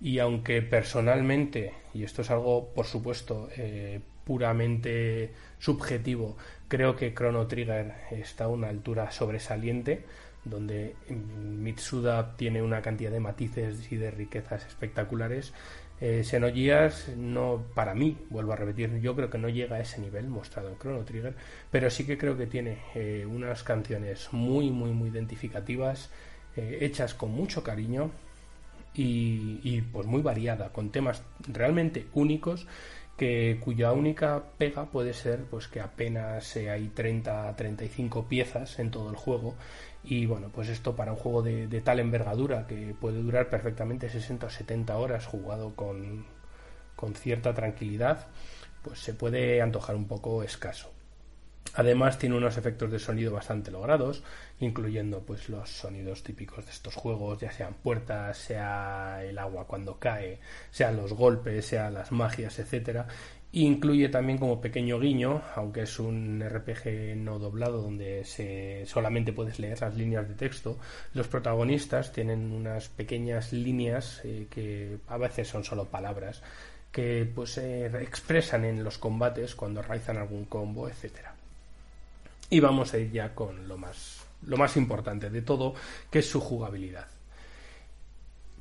y 0.00 0.18
aunque 0.18 0.62
personalmente, 0.62 1.72
y 1.94 2.04
esto 2.04 2.22
es 2.22 2.30
algo 2.30 2.72
por 2.74 2.86
supuesto 2.86 3.48
eh, 3.56 4.00
puramente 4.24 5.32
subjetivo, 5.58 6.36
creo 6.68 6.96
que 6.96 7.14
Chrono 7.14 7.46
Trigger 7.46 7.94
está 8.10 8.44
a 8.44 8.48
una 8.48 8.68
altura 8.68 9.10
sobresaliente, 9.10 10.04
donde 10.44 10.94
Mitsuda 11.08 12.36
tiene 12.36 12.62
una 12.62 12.80
cantidad 12.82 13.10
de 13.10 13.20
matices 13.20 13.90
y 13.90 13.96
de 13.96 14.10
riquezas 14.10 14.66
espectaculares. 14.66 15.52
Eh, 16.00 16.22
no, 17.16 17.64
para 17.74 17.94
mí, 17.94 18.16
vuelvo 18.30 18.52
a 18.52 18.56
repetir, 18.56 19.00
yo 19.00 19.16
creo 19.16 19.30
que 19.30 19.38
no 19.38 19.48
llega 19.48 19.76
a 19.76 19.80
ese 19.80 20.00
nivel 20.00 20.28
mostrado 20.28 20.68
en 20.68 20.78
Chrono 20.78 21.04
Trigger, 21.04 21.34
pero 21.72 21.90
sí 21.90 22.06
que 22.06 22.16
creo 22.16 22.36
que 22.36 22.46
tiene 22.46 22.78
eh, 22.94 23.26
unas 23.26 23.64
canciones 23.64 24.28
muy, 24.32 24.70
muy, 24.70 24.92
muy 24.92 25.08
identificativas, 25.08 26.10
eh, 26.56 26.78
hechas 26.82 27.14
con 27.14 27.32
mucho 27.32 27.64
cariño, 27.64 28.12
y, 29.00 29.80
pues 29.92 30.06
muy 30.06 30.22
variada, 30.22 30.72
con 30.72 30.90
temas 30.90 31.22
realmente 31.46 32.08
únicos 32.14 32.66
que 33.16 33.58
cuya 33.60 33.92
única 33.92 34.44
pega 34.58 34.86
puede 34.86 35.12
ser 35.12 35.44
pues 35.44 35.66
que 35.66 35.80
apenas 35.80 36.56
hay 36.56 36.88
30 36.88 37.56
35 37.56 38.28
piezas 38.28 38.78
en 38.78 38.90
todo 38.90 39.10
el 39.10 39.16
juego. 39.16 39.54
Y 40.04 40.26
bueno 40.26 40.50
pues 40.54 40.68
esto 40.68 40.94
para 40.94 41.12
un 41.12 41.18
juego 41.18 41.42
de, 41.42 41.66
de, 41.66 41.80
tal 41.80 42.00
envergadura 42.00 42.66
que 42.66 42.94
puede 43.00 43.20
durar 43.20 43.50
perfectamente 43.50 44.08
60 44.08 44.46
o 44.46 44.50
70 44.50 44.96
horas 44.96 45.26
jugado 45.26 45.74
con, 45.74 46.26
con 46.96 47.14
cierta 47.14 47.54
tranquilidad 47.54 48.28
pues 48.82 49.00
se 49.00 49.14
puede 49.14 49.60
antojar 49.60 49.96
un 49.96 50.06
poco 50.06 50.44
escaso 50.44 50.92
Además 51.74 52.18
tiene 52.18 52.36
unos 52.36 52.56
efectos 52.56 52.90
de 52.90 52.98
sonido 52.98 53.32
bastante 53.32 53.70
logrados, 53.70 54.22
incluyendo 54.60 55.20
pues 55.20 55.48
los 55.48 55.68
sonidos 55.68 56.22
típicos 56.22 56.64
de 56.64 56.72
estos 56.72 56.94
juegos, 56.94 57.40
ya 57.40 57.52
sean 57.52 57.74
puertas, 57.74 58.38
sea 58.38 59.22
el 59.24 59.38
agua 59.38 59.66
cuando 59.66 59.98
cae, 59.98 60.40
sean 60.70 60.96
los 60.96 61.12
golpes, 61.12 61.66
sean 61.66 61.94
las 61.94 62.10
magias, 62.10 62.58
etcétera. 62.58 63.06
Incluye 63.52 64.08
también 64.10 64.38
como 64.38 64.60
pequeño 64.60 64.98
guiño, 64.98 65.42
aunque 65.54 65.82
es 65.82 65.98
un 65.98 66.44
RPG 66.46 67.16
no 67.16 67.38
doblado 67.38 67.80
donde 67.80 68.24
solamente 68.86 69.32
puedes 69.32 69.58
leer 69.58 69.80
las 69.80 69.96
líneas 69.96 70.28
de 70.28 70.34
texto, 70.34 70.78
los 71.14 71.28
protagonistas 71.28 72.12
tienen 72.12 72.52
unas 72.52 72.88
pequeñas 72.88 73.52
líneas 73.52 74.20
eh, 74.24 74.48
que 74.50 74.98
a 75.08 75.16
veces 75.16 75.48
son 75.48 75.64
solo 75.64 75.86
palabras 75.86 76.42
que 76.92 77.30
pues 77.34 77.52
se 77.52 77.86
expresan 77.86 78.64
en 78.64 78.82
los 78.82 78.98
combates 78.98 79.54
cuando 79.54 79.82
realizan 79.82 80.18
algún 80.18 80.44
combo, 80.46 80.88
etcétera. 80.88 81.37
Y 82.50 82.60
vamos 82.60 82.94
a 82.94 82.98
ir 82.98 83.12
ya 83.12 83.34
con 83.34 83.68
lo 83.68 83.76
más, 83.76 84.26
lo 84.46 84.56
más 84.56 84.76
importante 84.76 85.30
de 85.30 85.42
todo, 85.42 85.74
que 86.10 86.20
es 86.20 86.28
su 86.28 86.40
jugabilidad. 86.40 87.06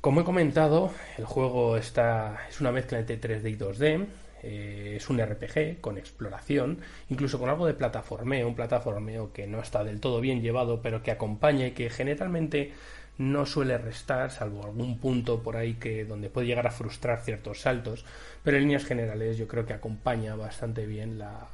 Como 0.00 0.20
he 0.20 0.24
comentado, 0.24 0.92
el 1.16 1.24
juego 1.24 1.76
está, 1.76 2.46
es 2.48 2.60
una 2.60 2.70
mezcla 2.70 2.98
entre 2.98 3.20
3D 3.20 3.50
y 3.50 3.56
2D. 3.56 4.06
Eh, 4.42 4.94
es 4.96 5.10
un 5.10 5.18
RPG 5.20 5.80
con 5.80 5.98
exploración, 5.98 6.78
incluso 7.08 7.40
con 7.40 7.48
algo 7.48 7.66
de 7.66 7.74
plataformeo, 7.74 8.46
un 8.46 8.54
plataformeo 8.54 9.32
que 9.32 9.48
no 9.48 9.60
está 9.60 9.82
del 9.82 10.00
todo 10.00 10.20
bien 10.20 10.40
llevado, 10.40 10.80
pero 10.80 11.02
que 11.02 11.10
acompaña 11.10 11.66
y 11.66 11.72
que 11.72 11.90
generalmente 11.90 12.72
no 13.18 13.46
suele 13.46 13.76
restar, 13.78 14.30
salvo 14.30 14.64
algún 14.64 14.98
punto 14.98 15.42
por 15.42 15.56
ahí 15.56 15.74
que 15.74 16.04
donde 16.04 16.30
puede 16.30 16.46
llegar 16.46 16.68
a 16.68 16.70
frustrar 16.70 17.20
ciertos 17.22 17.62
saltos, 17.62 18.04
pero 18.44 18.56
en 18.56 18.64
líneas 18.64 18.84
generales 18.84 19.36
yo 19.36 19.48
creo 19.48 19.66
que 19.66 19.72
acompaña 19.72 20.36
bastante 20.36 20.86
bien 20.86 21.18
la, 21.18 21.48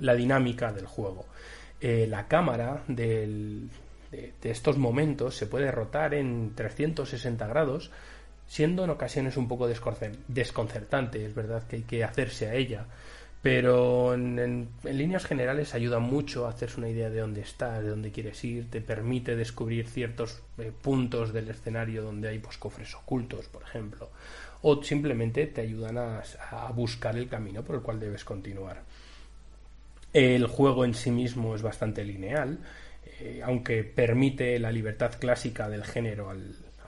la 0.00 0.14
dinámica 0.14 0.72
del 0.72 0.86
juego. 0.86 1.24
Eh, 1.80 2.06
la 2.08 2.26
cámara 2.26 2.82
de, 2.88 3.68
estos 4.42 4.78
momentos 4.78 5.36
se 5.36 5.46
puede 5.46 5.70
rotar 5.70 6.14
en 6.14 6.52
360 6.54 7.46
grados, 7.46 7.90
siendo 8.48 8.84
en 8.84 8.90
ocasiones 8.90 9.36
un 9.36 9.46
poco 9.46 9.68
desconcertante, 9.68 11.24
es 11.24 11.34
verdad 11.34 11.62
que 11.68 11.76
hay 11.76 11.82
que 11.82 12.02
hacerse 12.02 12.48
a 12.48 12.54
ella, 12.54 12.86
pero 13.42 14.14
en, 14.14 14.68
líneas 14.82 15.24
generales 15.24 15.74
ayuda 15.74 16.00
mucho 16.00 16.46
a 16.46 16.50
hacerse 16.50 16.80
una 16.80 16.88
idea 16.88 17.10
de 17.10 17.20
dónde 17.20 17.42
estás, 17.42 17.84
de 17.84 17.90
dónde 17.90 18.10
quieres 18.10 18.42
ir, 18.42 18.68
te 18.70 18.80
permite 18.80 19.36
descubrir 19.36 19.86
ciertos 19.86 20.42
eh, 20.58 20.72
puntos 20.82 21.32
del 21.32 21.48
escenario 21.48 22.02
donde 22.02 22.28
hay 22.28 22.40
pues, 22.40 22.58
cofres 22.58 22.92
ocultos, 22.96 23.46
por 23.46 23.62
ejemplo, 23.62 24.10
o 24.62 24.82
simplemente 24.82 25.46
te 25.46 25.60
ayudan 25.60 25.98
a 25.98 26.72
buscar 26.74 27.16
el 27.16 27.28
camino 27.28 27.62
por 27.62 27.76
el 27.76 27.82
cual 27.82 28.00
debes 28.00 28.24
continuar. 28.24 28.82
El 30.12 30.46
juego 30.46 30.84
en 30.84 30.94
sí 30.94 31.10
mismo 31.10 31.54
es 31.54 31.62
bastante 31.62 32.02
lineal, 32.02 32.58
eh, 33.20 33.42
aunque 33.44 33.84
permite 33.84 34.58
la 34.58 34.72
libertad 34.72 35.12
clásica 35.18 35.68
del 35.68 35.84
género 35.84 36.32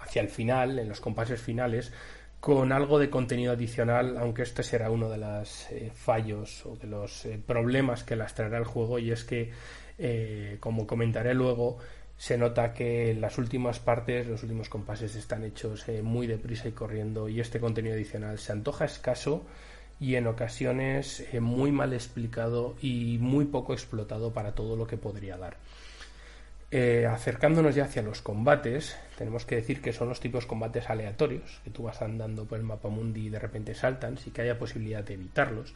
hacia 0.00 0.22
el 0.22 0.28
final, 0.28 0.78
en 0.78 0.88
los 0.88 1.00
compases 1.00 1.40
finales, 1.40 1.92
con 2.40 2.72
algo 2.72 2.98
de 2.98 3.10
contenido 3.10 3.52
adicional, 3.52 4.16
aunque 4.16 4.42
este 4.42 4.62
será 4.62 4.90
uno 4.90 5.10
de 5.10 5.18
los 5.18 5.70
eh, 5.70 5.90
fallos 5.94 6.64
o 6.64 6.76
de 6.76 6.86
los 6.86 7.26
eh, 7.26 7.38
problemas 7.44 8.02
que 8.04 8.16
las 8.16 8.34
traerá 8.34 8.56
el 8.56 8.64
juego, 8.64 8.98
y 8.98 9.10
es 9.10 9.24
que, 9.24 9.50
como 10.60 10.86
comentaré 10.86 11.34
luego, 11.34 11.76
se 12.16 12.38
nota 12.38 12.72
que 12.72 13.14
las 13.14 13.36
últimas 13.36 13.80
partes, 13.80 14.26
los 14.26 14.42
últimos 14.42 14.70
compases 14.70 15.14
están 15.14 15.44
hechos 15.44 15.84
muy 16.02 16.26
deprisa 16.26 16.68
y 16.68 16.72
corriendo, 16.72 17.28
y 17.28 17.38
este 17.38 17.60
contenido 17.60 17.94
adicional 17.94 18.38
se 18.38 18.52
antoja 18.52 18.86
escaso 18.86 19.44
y 20.00 20.16
en 20.16 20.26
ocasiones 20.26 21.26
eh, 21.32 21.40
muy 21.40 21.70
mal 21.70 21.92
explicado 21.92 22.74
y 22.80 23.18
muy 23.20 23.44
poco 23.44 23.74
explotado 23.74 24.32
para 24.32 24.54
todo 24.54 24.74
lo 24.76 24.86
que 24.86 24.96
podría 24.96 25.36
dar. 25.36 25.58
Eh, 26.72 27.04
acercándonos 27.06 27.74
ya 27.74 27.84
hacia 27.84 28.02
los 28.02 28.22
combates, 28.22 28.96
tenemos 29.18 29.44
que 29.44 29.56
decir 29.56 29.82
que 29.82 29.92
son 29.92 30.08
los 30.08 30.20
tipos 30.20 30.46
combates 30.46 30.88
aleatorios, 30.88 31.60
que 31.64 31.70
tú 31.70 31.82
vas 31.82 32.00
andando 32.00 32.44
por 32.44 32.58
el 32.58 32.64
mapa 32.64 32.88
mundi 32.88 33.26
y 33.26 33.28
de 33.28 33.40
repente 33.40 33.74
saltan, 33.74 34.18
sí 34.18 34.30
que 34.30 34.42
haya 34.42 34.58
posibilidad 34.58 35.02
de 35.02 35.14
evitarlos. 35.14 35.74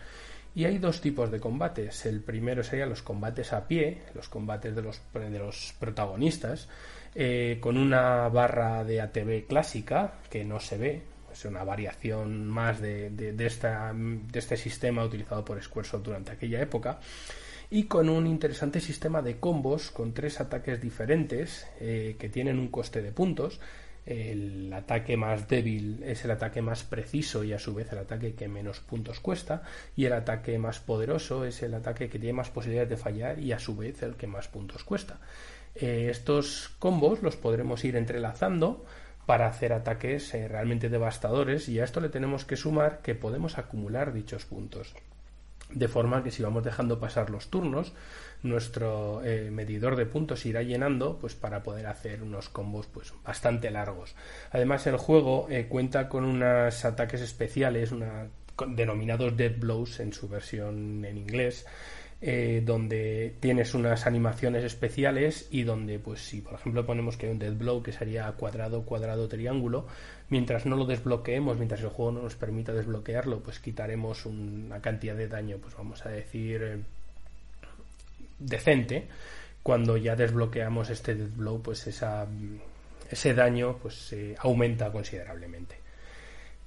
Y 0.55 0.67
hay 0.67 0.79
dos 0.79 1.01
tipos 1.01 1.33
de 1.33 1.41
combates. 1.41 2.07
El 2.07 2.21
primero 2.21 2.63
serían 2.63 2.91
los 2.91 3.03
combates 3.03 3.53
a 3.53 3.67
pie, 3.67 4.03
los 4.15 4.29
combates 4.29 4.77
de 4.77 4.83
los, 4.83 5.03
de 5.13 5.39
los 5.39 5.75
protagonistas, 5.81 6.69
eh, 7.17 7.59
con 7.61 7.77
una 7.77 8.29
barra 8.29 8.85
de 8.85 9.01
ATV 9.01 9.47
clásica 9.49 10.15
que 10.31 10.45
no 10.45 10.61
se 10.61 10.79
ve, 10.79 11.03
es 11.35 11.45
una 11.45 11.65
variación 11.65 12.47
más 12.49 12.81
de, 12.81 13.11
de, 13.11 13.47
esta, 13.47 13.93
de 13.93 14.39
este 14.39 14.57
sistema 14.57 15.05
utilizado 15.05 15.45
por 15.45 15.61
Squaresoft 15.63 16.05
durante 16.05 16.33
aquella 16.33 16.61
época 16.63 17.01
y 17.71 17.85
con 17.85 18.09
un 18.09 18.27
interesante 18.27 18.81
sistema 18.81 19.21
de 19.21 19.39
combos 19.39 19.91
con 19.91 20.15
tres 20.15 20.41
ataques 20.41 20.81
diferentes 20.81 21.67
eh, 21.81 22.17
que 22.19 22.29
tienen 22.29 22.59
un 22.59 22.69
coste 22.69 23.03
de 23.03 23.11
puntos. 23.11 23.61
El 24.07 24.71
ataque 24.73 25.17
más 25.17 25.49
débil 25.49 26.03
es 26.05 26.25
el 26.25 26.31
ataque 26.31 26.61
más 26.61 26.85
preciso 26.85 27.43
y 27.43 27.53
a 27.53 27.59
su 27.59 27.75
vez 27.75 27.91
el 27.91 27.99
ataque 27.99 28.35
que 28.35 28.49
menos 28.49 28.81
puntos 28.81 29.19
cuesta 29.19 29.63
y 29.97 30.05
el 30.05 30.13
ataque 30.13 30.59
más 30.59 30.79
poderoso 30.79 31.47
es 31.47 31.63
el 31.63 31.75
ataque 31.75 32.09
que 32.09 32.19
tiene 32.19 32.35
más 32.35 32.51
posibilidades 32.51 32.91
de 32.91 32.97
fallar 32.99 33.41
y 33.41 33.53
a 33.53 33.59
su 33.59 33.75
vez 33.75 34.03
el 34.03 34.15
que 34.15 34.27
más 34.27 34.47
puntos 34.47 34.85
cuesta. 34.85 35.19
Eh, 35.75 36.09
estos 36.11 36.71
combos 36.79 37.23
los 37.23 37.37
podremos 37.37 37.85
ir 37.85 37.97
entrelazando 37.97 38.85
para 39.27 39.47
hacer 39.47 39.73
ataques 39.73 40.35
eh, 40.35 40.49
realmente 40.49 40.89
devastadores 40.89 41.69
y 41.69 41.81
a 41.81 41.85
esto 41.85 42.01
le 42.01 42.09
tenemos 42.09 42.45
que 42.45 42.57
sumar 42.57 43.01
que 43.03 43.15
podemos 43.15 43.59
acumular 43.59 44.13
dichos 44.13 44.45
puntos. 44.45 44.95
de 45.71 45.89
forma 45.89 46.23
que 46.23 46.31
si 46.31 46.43
vamos 46.43 46.63
dejando 46.63 47.01
pasar 47.01 47.31
los 47.31 47.49
turnos, 47.49 47.95
nuestro 48.43 49.23
eh, 49.25 49.51
medidor 49.51 49.97
de 49.97 50.07
puntos 50.07 50.45
irá 50.47 50.63
llenando 50.63 51.19
pues 51.19 51.35
para 51.35 51.63
poder 51.63 51.87
hacer 51.87 52.23
unos 52.23 52.49
combos 52.49 52.87
pues 52.87 53.13
bastante 53.25 53.71
largos. 53.71 54.15
Además 54.53 54.87
el 54.87 54.99
juego 54.99 55.47
eh, 55.51 55.67
cuenta 55.69 56.09
con 56.09 56.25
unos 56.25 56.85
ataques 56.85 57.23
especiales, 57.23 57.91
denominados 58.69 59.37
Dead 59.37 59.59
Blows 59.59 59.99
en 60.01 60.13
su 60.13 60.29
versión 60.29 61.05
en 61.05 61.17
inglés, 61.17 61.67
eh, 62.27 62.63
donde 62.65 63.35
tienes 63.39 63.75
unas 63.75 64.07
animaciones 64.07 64.65
especiales 64.65 65.47
y 65.51 65.65
donde, 65.65 65.99
pues 65.99 66.21
si 66.21 66.41
por 66.41 66.55
ejemplo 66.55 66.87
ponemos 66.87 67.19
que 67.19 67.27
hay 67.27 67.33
un 67.33 67.39
dead 67.39 67.53
blow 67.53 67.83
que 67.83 67.93
sería 67.93 68.33
cuadrado, 68.33 68.87
cuadrado, 68.87 69.29
triángulo, 69.29 69.87
mientras 70.31 70.65
no 70.65 70.75
lo 70.75 70.87
desbloqueemos, 70.87 71.59
mientras 71.59 71.83
el 71.83 71.91
juego 71.91 72.13
no 72.13 72.23
nos 72.23 72.35
permita 72.35 72.73
desbloquearlo, 72.73 73.41
pues 73.41 73.59
quitaremos 73.59 74.25
una 74.25 74.81
cantidad 74.81 75.15
de 75.15 75.29
daño, 75.29 75.59
pues 75.59 75.77
vamos 75.77 76.07
a 76.07 76.09
decir 76.09 76.63
eh, 76.63 76.79
decente. 78.39 79.07
Cuando 79.63 79.99
ya 79.99 80.17
desbloqueamos 80.17 80.89
este 80.89 81.15
dead 81.15 81.29
blow, 81.29 81.61
pues 81.61 81.87
esa, 81.89 82.27
ese 83.11 83.35
daño 83.35 83.77
pues 83.77 84.17
aumenta 84.39 84.91
considerablemente. 84.91 85.84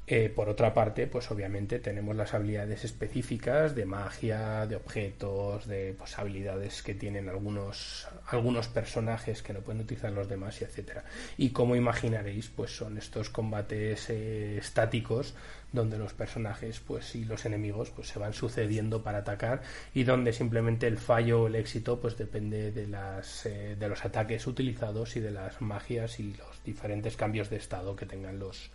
Eh, 0.10 0.32
por 0.34 0.48
otra 0.48 0.74
parte, 0.74 1.06
pues 1.06 1.30
obviamente 1.32 1.80
tenemos 1.80 2.16
las 2.16 2.34
habilidades 2.34 2.86
específicas 2.86 3.76
de 3.76 3.86
magia, 3.86 4.66
de 4.66 4.78
objetos, 4.78 5.68
de 5.68 5.94
pues, 5.98 6.18
habilidades 6.18 6.82
que 6.82 6.96
tienen 6.96 7.28
algunos, 7.28 8.08
algunos 8.28 8.70
personajes 8.70 9.44
que 9.44 9.52
no 9.52 9.60
pueden 9.60 9.82
utilizar 9.82 10.14
los 10.14 10.30
demás, 10.30 10.62
y 10.62 10.64
etcétera. 10.64 11.04
Y 11.38 11.50
como 11.50 11.76
imaginaréis, 11.76 12.48
pues 12.48 12.72
son 12.74 12.98
estos 12.98 13.30
combates 13.30 14.10
eh, 14.10 14.58
estáticos 14.58 15.36
donde 15.74 15.98
los 15.98 16.14
personajes 16.14 16.80
pues 16.80 17.14
y 17.16 17.26
los 17.26 17.46
enemigos 17.46 17.90
pues 17.90 18.08
se 18.08 18.20
van 18.20 18.34
sucediendo 18.34 19.04
para 19.04 19.18
atacar 19.20 19.62
y 19.94 20.06
donde 20.06 20.32
simplemente 20.32 20.88
el 20.88 20.98
fallo 20.98 21.42
o 21.42 21.48
el 21.48 21.56
éxito 21.56 22.00
pues 22.00 22.18
depende 22.18 22.72
de 22.72 22.88
las 22.88 23.46
eh, 23.46 23.76
de 23.78 23.90
los 23.90 24.06
ataques 24.06 24.48
utilizados 24.48 25.18
y 25.18 25.20
de 25.20 25.32
las 25.32 25.62
magias 25.62 26.22
y 26.22 26.34
los 26.36 26.64
diferentes 26.64 27.18
cambios 27.18 27.50
de 27.50 27.58
estado 27.58 27.98
que 27.98 28.06
tengan 28.06 28.40
los 28.40 28.72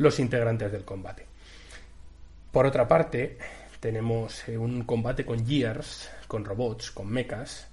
los 0.00 0.18
integrantes 0.18 0.72
del 0.72 0.84
combate. 0.84 1.26
Por 2.50 2.64
otra 2.64 2.88
parte, 2.88 3.36
tenemos 3.80 4.48
eh, 4.48 4.56
un 4.56 4.84
combate 4.84 5.26
con 5.26 5.46
Gears, 5.46 6.10
con 6.26 6.46
robots, 6.46 6.90
con 6.90 7.08
mechas, 7.08 7.68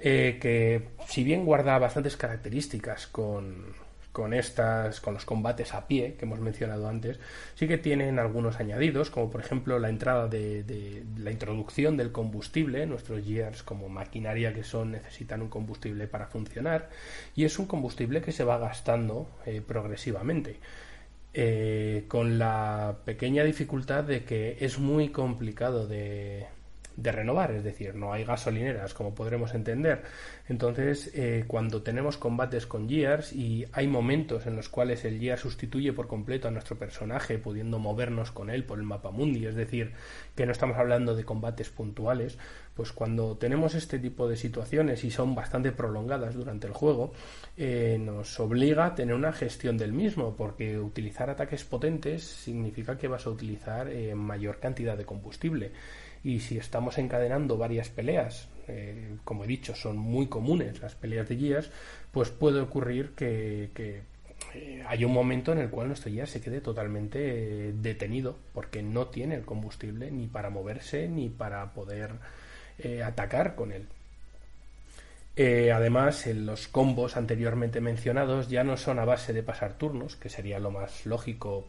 eh, 0.00 0.38
que 0.40 0.88
si 1.06 1.22
bien 1.22 1.44
guarda 1.44 1.78
bastantes 1.78 2.16
características 2.16 3.06
con, 3.06 3.74
con 4.10 4.34
estas, 4.34 5.00
con 5.00 5.14
los 5.14 5.24
combates 5.24 5.72
a 5.72 5.86
pie 5.86 6.16
que 6.18 6.24
hemos 6.24 6.40
mencionado 6.40 6.88
antes, 6.88 7.20
sí 7.54 7.68
que 7.68 7.78
tienen 7.78 8.18
algunos 8.18 8.58
añadidos, 8.58 9.10
como 9.10 9.30
por 9.30 9.40
ejemplo 9.40 9.78
la 9.78 9.88
entrada 9.88 10.26
de, 10.26 11.04
la 11.16 11.30
introducción 11.30 11.96
del 11.96 12.10
combustible, 12.10 12.86
nuestros 12.86 13.24
Gears 13.24 13.62
como 13.62 13.88
maquinaria 13.88 14.52
que 14.52 14.64
son 14.64 14.90
necesitan 14.90 15.42
un 15.42 15.48
combustible 15.48 16.08
para 16.08 16.26
funcionar, 16.26 16.90
y 17.36 17.44
es 17.44 17.56
un 17.60 17.66
combustible 17.66 18.20
que 18.20 18.32
se 18.32 18.42
va 18.42 18.58
gastando 18.58 19.30
eh, 19.46 19.62
progresivamente. 19.64 20.58
Eh, 21.34 22.06
con 22.08 22.38
la 22.38 22.98
pequeña 23.04 23.44
dificultad 23.44 24.04
de 24.04 24.24
que 24.24 24.56
es 24.60 24.78
muy 24.78 25.10
complicado 25.10 25.86
de, 25.86 26.46
de 26.96 27.12
renovar, 27.12 27.52
es 27.52 27.62
decir, 27.64 27.94
no 27.94 28.12
hay 28.12 28.24
gasolineras 28.24 28.94
como 28.94 29.14
podremos 29.14 29.54
entender. 29.54 30.02
Entonces, 30.48 31.10
eh, 31.14 31.44
cuando 31.46 31.82
tenemos 31.82 32.16
combates 32.16 32.66
con 32.66 32.88
Gears 32.88 33.34
y 33.34 33.66
hay 33.72 33.86
momentos 33.86 34.46
en 34.46 34.56
los 34.56 34.70
cuales 34.70 35.04
el 35.04 35.20
Gear 35.20 35.38
sustituye 35.38 35.92
por 35.92 36.08
completo 36.08 36.48
a 36.48 36.50
nuestro 36.50 36.78
personaje, 36.78 37.36
pudiendo 37.36 37.78
movernos 37.78 38.32
con 38.32 38.48
él 38.48 38.64
por 38.64 38.78
el 38.78 38.84
mapa 38.84 39.10
mundi, 39.10 39.44
es 39.44 39.54
decir, 39.54 39.92
que 40.34 40.46
no 40.46 40.52
estamos 40.52 40.78
hablando 40.78 41.14
de 41.14 41.24
combates 41.24 41.68
puntuales, 41.68 42.38
pues 42.74 42.92
cuando 42.92 43.36
tenemos 43.36 43.74
este 43.74 43.98
tipo 43.98 44.26
de 44.26 44.36
situaciones 44.36 45.04
y 45.04 45.10
son 45.10 45.34
bastante 45.34 45.70
prolongadas 45.70 46.34
durante 46.34 46.66
el 46.66 46.72
juego, 46.72 47.12
eh, 47.58 47.98
nos 48.00 48.40
obliga 48.40 48.86
a 48.86 48.94
tener 48.94 49.14
una 49.14 49.32
gestión 49.32 49.76
del 49.76 49.92
mismo, 49.92 50.34
porque 50.34 50.78
utilizar 50.78 51.28
ataques 51.28 51.64
potentes 51.64 52.22
significa 52.22 52.96
que 52.96 53.08
vas 53.08 53.26
a 53.26 53.30
utilizar 53.30 53.88
eh, 53.88 54.14
mayor 54.14 54.60
cantidad 54.60 54.96
de 54.96 55.04
combustible. 55.04 55.72
Y 56.24 56.40
si 56.40 56.56
estamos 56.56 56.96
encadenando 56.96 57.58
varias 57.58 57.90
peleas, 57.90 58.48
eh, 58.68 59.16
como 59.24 59.44
he 59.44 59.46
dicho, 59.46 59.74
son 59.74 59.96
muy 59.96 60.26
comunes 60.26 60.80
las 60.80 60.94
peleas 60.94 61.28
de 61.28 61.36
guías, 61.36 61.70
pues 62.12 62.30
puede 62.30 62.60
ocurrir 62.60 63.12
que, 63.16 63.70
que 63.74 64.02
eh, 64.54 64.84
hay 64.86 65.04
un 65.04 65.12
momento 65.12 65.52
en 65.52 65.58
el 65.58 65.70
cual 65.70 65.88
nuestro 65.88 66.10
guía 66.10 66.26
se 66.26 66.40
quede 66.40 66.60
totalmente 66.60 67.18
eh, 67.68 67.72
detenido 67.74 68.36
porque 68.52 68.82
no 68.82 69.06
tiene 69.06 69.34
el 69.34 69.44
combustible 69.44 70.10
ni 70.10 70.26
para 70.26 70.50
moverse 70.50 71.08
ni 71.08 71.28
para 71.28 71.72
poder 71.72 72.12
atacar 73.04 73.56
con 73.56 73.72
él. 73.72 73.88
además, 75.72 76.26
los 76.28 76.68
combos 76.68 77.16
anteriormente 77.16 77.80
mencionados 77.80 78.48
ya 78.48 78.62
no 78.62 78.76
son 78.76 79.00
a 79.00 79.04
base 79.04 79.32
de 79.32 79.42
pasar 79.42 79.76
turnos, 79.76 80.14
que 80.14 80.28
sería 80.28 80.60
lo 80.60 80.70
más 80.70 81.04
lógico 81.04 81.66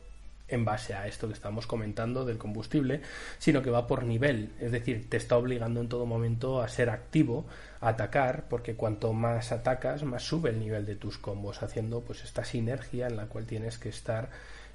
en 0.49 0.65
base 0.65 0.93
a 0.93 1.07
esto 1.07 1.27
que 1.27 1.33
estamos 1.33 1.67
comentando 1.67 2.25
del 2.25 2.38
combustible, 2.38 3.01
sino 3.38 3.62
que 3.62 3.69
va 3.69 3.88
por 3.88 4.03
nivel, 4.03 4.51
es 4.59 4.71
decir, 4.71 5.09
te 5.09 5.17
está 5.17 5.38
obligando 5.38 5.81
en 5.81 5.89
todo 5.89 6.05
momento 6.05 6.62
a 6.62 6.67
ser 6.67 6.89
activo, 6.89 7.45
a 7.81 7.89
atacar, 7.89 8.45
porque 8.49 8.75
cuanto 8.75 9.13
más 9.13 9.51
atacas, 9.51 10.03
más 10.03 10.23
sube 10.23 10.49
el 10.49 10.59
nivel 10.59 10.85
de 10.85 10.95
tus 10.95 11.17
combos, 11.17 11.63
haciendo 11.63 12.01
pues 12.01 12.23
esta 12.23 12.43
sinergia 12.43 13.07
en 13.07 13.15
la 13.15 13.25
cual 13.25 13.45
tienes 13.45 13.77
que 13.77 13.89
estar 13.89 14.29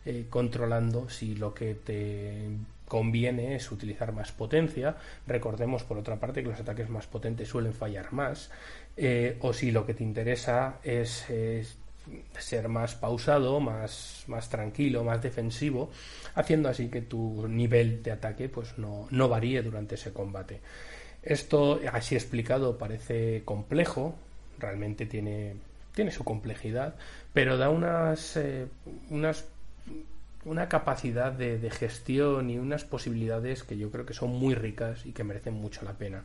eh, 0.06 0.26
controlando 0.28 1.08
si 1.08 1.34
lo 1.34 1.54
que 1.54 1.74
te 1.74 2.48
conviene 2.86 3.56
es 3.56 3.72
utilizar 3.72 4.12
más 4.12 4.32
potencia. 4.32 4.96
Recordemos, 5.26 5.82
por 5.82 5.96
otra 5.96 6.16
parte, 6.16 6.42
que 6.42 6.50
los 6.50 6.60
ataques 6.60 6.90
más 6.90 7.06
potentes 7.06 7.48
suelen 7.48 7.72
fallar 7.72 8.12
más. 8.12 8.50
Eh, 8.96 9.38
o 9.40 9.52
si 9.52 9.70
lo 9.70 9.86
que 9.86 9.94
te 9.94 10.04
interesa 10.04 10.78
es 10.84 11.24
ser 12.38 12.68
más 12.68 12.94
pausado, 12.94 13.60
más, 13.60 14.24
más 14.26 14.48
tranquilo, 14.48 15.04
más 15.04 15.22
defensivo, 15.22 15.90
haciendo 16.34 16.68
así 16.68 16.88
que 16.88 17.02
tu 17.02 17.48
nivel 17.48 18.02
de 18.02 18.12
ataque 18.12 18.48
pues 18.48 18.78
no, 18.78 19.08
no 19.10 19.28
varíe 19.28 19.62
durante 19.62 19.94
ese 19.94 20.12
combate. 20.12 20.60
Esto, 21.22 21.80
así 21.92 22.14
explicado, 22.14 22.76
parece 22.76 23.42
complejo, 23.44 24.14
realmente 24.58 25.06
tiene, 25.06 25.56
tiene 25.94 26.10
su 26.10 26.24
complejidad, 26.24 26.96
pero 27.32 27.56
da 27.56 27.70
unas, 27.70 28.36
eh, 28.36 28.66
unas 29.10 29.46
una 30.44 30.68
capacidad 30.68 31.32
de, 31.32 31.58
de, 31.58 31.70
gestión 31.70 32.50
y 32.50 32.58
unas 32.58 32.84
posibilidades 32.84 33.62
que 33.62 33.78
yo 33.78 33.90
creo 33.90 34.04
que 34.04 34.12
son 34.12 34.30
muy 34.30 34.54
ricas 34.54 35.06
y 35.06 35.12
que 35.12 35.24
merecen 35.24 35.54
mucho 35.54 35.82
la 35.84 35.94
pena. 35.94 36.24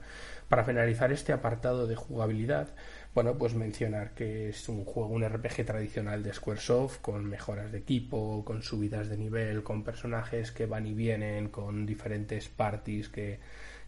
Para 0.49 0.65
finalizar 0.65 1.11
este 1.13 1.31
apartado 1.31 1.87
de 1.87 1.95
jugabilidad, 1.95 2.67
bueno, 3.13 3.37
pues 3.37 3.55
mencionar 3.55 4.13
que 4.13 4.49
es 4.49 4.69
un 4.69 4.85
juego, 4.85 5.09
un 5.09 5.27
RPG 5.27 5.65
tradicional 5.65 6.23
de 6.23 6.33
Squaresoft, 6.33 7.01
con 7.01 7.25
mejoras 7.25 7.71
de 7.71 7.79
equipo, 7.79 8.43
con 8.45 8.61
subidas 8.61 9.09
de 9.09 9.17
nivel, 9.17 9.63
con 9.63 9.83
personajes 9.83 10.51
que 10.51 10.65
van 10.65 10.85
y 10.85 10.93
vienen, 10.93 11.49
con 11.49 11.85
diferentes 11.85 12.49
parties 12.49 13.09
que, 13.09 13.39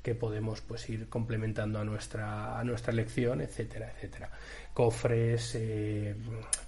que 0.01 0.15
podemos 0.15 0.62
pues 0.62 0.89
ir 0.89 1.07
complementando 1.07 1.79
a 1.79 1.84
nuestra, 1.86 2.60
a 2.60 2.63
nuestra 2.63 2.91
elección, 2.91 3.41
etcétera, 3.41 3.91
etcétera. 3.95 4.31
Cofres, 4.73 5.55
eh, 5.55 6.15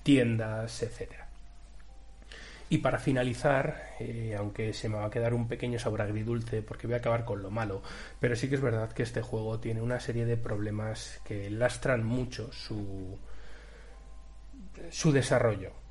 tiendas, 0.03 0.83
etcétera. 0.83 1.22
Y 2.73 2.79
para 2.79 2.97
finalizar, 2.97 3.93
eh, 3.99 4.35
aunque 4.35 4.73
se 4.73 4.89
me 4.89 4.95
va 4.95 5.05
a 5.05 5.09
quedar 5.11 5.35
un 5.35 5.47
pequeño 5.47 5.77
sabor 5.77 6.01
agridulce 6.01 6.63
porque 6.63 6.87
voy 6.87 6.95
a 6.95 6.97
acabar 6.97 7.23
con 7.23 7.43
lo 7.43 7.51
malo, 7.51 7.83
pero 8.19 8.35
sí 8.35 8.49
que 8.49 8.55
es 8.55 8.61
verdad 8.61 8.91
que 8.93 9.03
este 9.03 9.21
juego 9.21 9.59
tiene 9.59 9.79
una 9.79 9.99
serie 9.99 10.25
de 10.25 10.37
problemas 10.37 11.21
que 11.23 11.51
lastran 11.51 12.03
mucho 12.03 12.51
su, 12.51 13.19
su 14.89 15.11
desarrollo 15.11 15.82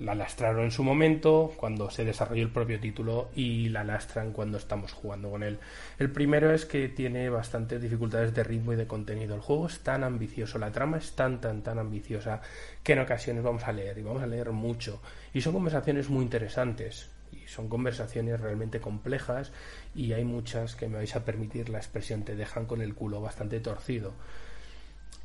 la 0.00 0.14
lastraron 0.14 0.64
en 0.64 0.70
su 0.70 0.82
momento, 0.82 1.52
cuando 1.56 1.90
se 1.90 2.04
desarrolló 2.04 2.42
el 2.42 2.50
propio 2.50 2.80
título, 2.80 3.30
y 3.34 3.68
la 3.68 3.84
lastran 3.84 4.32
cuando 4.32 4.58
estamos 4.58 4.92
jugando 4.92 5.30
con 5.30 5.42
él. 5.42 5.58
El 5.98 6.10
primero 6.10 6.52
es 6.52 6.66
que 6.66 6.88
tiene 6.88 7.28
bastantes 7.30 7.80
dificultades 7.80 8.34
de 8.34 8.44
ritmo 8.44 8.72
y 8.72 8.76
de 8.76 8.86
contenido. 8.86 9.34
El 9.34 9.40
juego 9.40 9.66
es 9.66 9.80
tan 9.80 10.04
ambicioso, 10.04 10.58
la 10.58 10.72
trama 10.72 10.98
es 10.98 11.12
tan, 11.12 11.40
tan, 11.40 11.62
tan 11.62 11.78
ambiciosa, 11.78 12.40
que 12.82 12.92
en 12.92 13.00
ocasiones 13.00 13.42
vamos 13.42 13.64
a 13.64 13.72
leer, 13.72 13.98
y 13.98 14.02
vamos 14.02 14.22
a 14.22 14.26
leer 14.26 14.50
mucho. 14.50 15.00
Y 15.32 15.40
son 15.40 15.52
conversaciones 15.52 16.08
muy 16.08 16.22
interesantes, 16.22 17.10
y 17.32 17.46
son 17.48 17.68
conversaciones 17.68 18.40
realmente 18.40 18.80
complejas, 18.80 19.52
y 19.94 20.12
hay 20.12 20.24
muchas 20.24 20.76
que 20.76 20.88
me 20.88 20.96
vais 20.96 21.16
a 21.16 21.24
permitir 21.24 21.68
la 21.68 21.78
expresión, 21.78 22.22
te 22.22 22.36
dejan 22.36 22.66
con 22.66 22.82
el 22.82 22.94
culo 22.94 23.20
bastante 23.20 23.60
torcido 23.60 24.12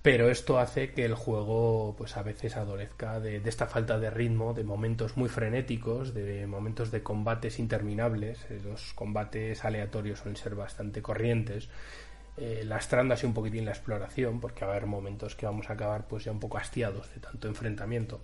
pero 0.01 0.29
esto 0.29 0.57
hace 0.57 0.93
que 0.93 1.05
el 1.05 1.13
juego 1.13 1.95
pues 1.97 2.17
a 2.17 2.23
veces 2.23 2.57
adolezca 2.57 3.19
de, 3.19 3.37
esta 3.45 3.67
falta 3.67 3.99
de 3.99 4.09
ritmo, 4.09 4.53
de 4.53 4.63
momentos 4.63 5.15
muy 5.15 5.29
frenéticos, 5.29 6.13
de 6.13 6.47
momentos 6.47 6.89
de 6.89 7.03
combates 7.03 7.59
interminables, 7.59 8.39
eh, 8.49 8.59
los 8.63 8.93
combates 8.93 9.63
aleatorios 9.63 10.19
suelen 10.19 10.37
ser 10.37 10.55
bastante 10.55 11.03
corrientes, 11.03 11.69
eh, 12.37 12.63
lastrando 12.65 13.13
así 13.13 13.27
un 13.27 13.33
poquitín 13.35 13.65
la 13.65 13.71
exploración, 13.71 14.39
porque 14.39 14.65
va 14.65 14.71
a 14.71 14.75
haber 14.75 14.87
momentos 14.87 15.35
que 15.35 15.45
vamos 15.45 15.69
a 15.69 15.73
acabar 15.73 16.07
pues 16.07 16.23
ya 16.23 16.31
un 16.31 16.39
poco 16.39 16.57
hastiados 16.57 17.13
de 17.13 17.19
tanto 17.19 17.47
enfrentamiento. 17.47 18.21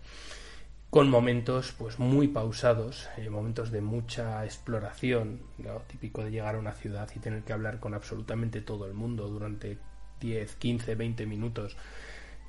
con 0.89 1.09
momentos 1.09 1.73
pues 1.77 1.99
muy 1.99 2.29
pausados, 2.29 3.09
eh, 3.17 3.29
momentos 3.29 3.71
de 3.71 3.81
mucha 3.81 4.45
exploración, 4.45 5.41
lo 5.57 5.81
típico 5.81 6.23
de 6.23 6.31
llegar 6.31 6.55
a 6.55 6.59
una 6.59 6.71
ciudad 6.71 7.09
y 7.13 7.19
tener 7.19 7.43
que 7.43 7.51
hablar 7.51 7.81
con 7.81 7.93
absolutamente 7.93 8.61
todo 8.61 8.85
el 8.87 8.93
mundo 8.93 9.27
durante 9.27 9.77
10, 10.19 10.56
15, 10.56 10.95
20 10.95 11.25
minutos, 11.25 11.77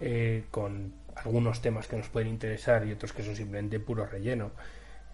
eh, 0.01 0.45
con 0.51 0.95
algunos 1.17 1.61
temas 1.61 1.89
que 1.89 1.97
nos 1.97 2.09
pueden 2.09 2.29
interesar 2.29 2.87
y 2.87 2.93
otros 2.93 3.13
que 3.13 3.23
son 3.23 3.37
simplemente 3.37 3.81
puro 3.81 4.07
relleno. 4.07 4.53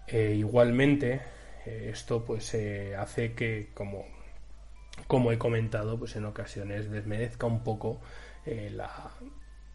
Eh, 0.07 0.35
igualmente, 0.37 1.21
esto 1.65 2.23
pues 2.23 2.55
hace 2.97 3.33
que, 3.33 3.69
como, 3.73 4.05
como 5.07 5.31
he 5.31 5.37
comentado, 5.37 5.97
pues 5.97 6.15
en 6.15 6.25
ocasiones 6.25 6.91
desmerezca 6.91 7.47
un 7.47 7.63
poco 7.63 8.01
la, 8.45 9.11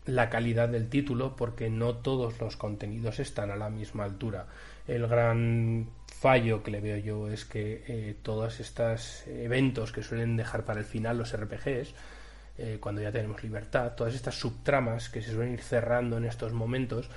la 0.06 0.30
calidad 0.30 0.68
del 0.68 0.88
título 0.88 1.36
porque 1.36 1.70
no 1.70 1.96
todos 1.96 2.40
los 2.40 2.56
contenidos 2.56 3.18
están 3.20 3.50
a 3.50 3.56
la 3.56 3.70
misma 3.70 4.04
altura. 4.04 4.46
El 4.86 5.06
gran 5.06 5.88
fallo 6.06 6.62
que 6.62 6.70
le 6.70 6.80
veo 6.80 6.98
yo 6.98 7.30
es 7.30 7.44
que 7.44 7.84
eh, 7.86 8.16
todos 8.22 8.60
estos 8.60 9.26
eventos 9.26 9.92
que 9.92 10.02
suelen 10.02 10.36
dejar 10.36 10.64
para 10.64 10.80
el 10.80 10.86
final 10.86 11.18
los 11.18 11.36
RPGs, 11.36 11.94
eh, 12.58 12.78
cuando 12.80 13.00
ya 13.02 13.12
tenemos 13.12 13.42
libertad, 13.42 13.92
todas 13.96 14.14
estas 14.14 14.34
subtramas 14.34 15.08
que 15.08 15.22
se 15.22 15.32
suelen 15.32 15.54
ir 15.54 15.62
cerrando 15.62 16.18
en 16.18 16.24
estos 16.24 16.52
momentos, 16.52 17.08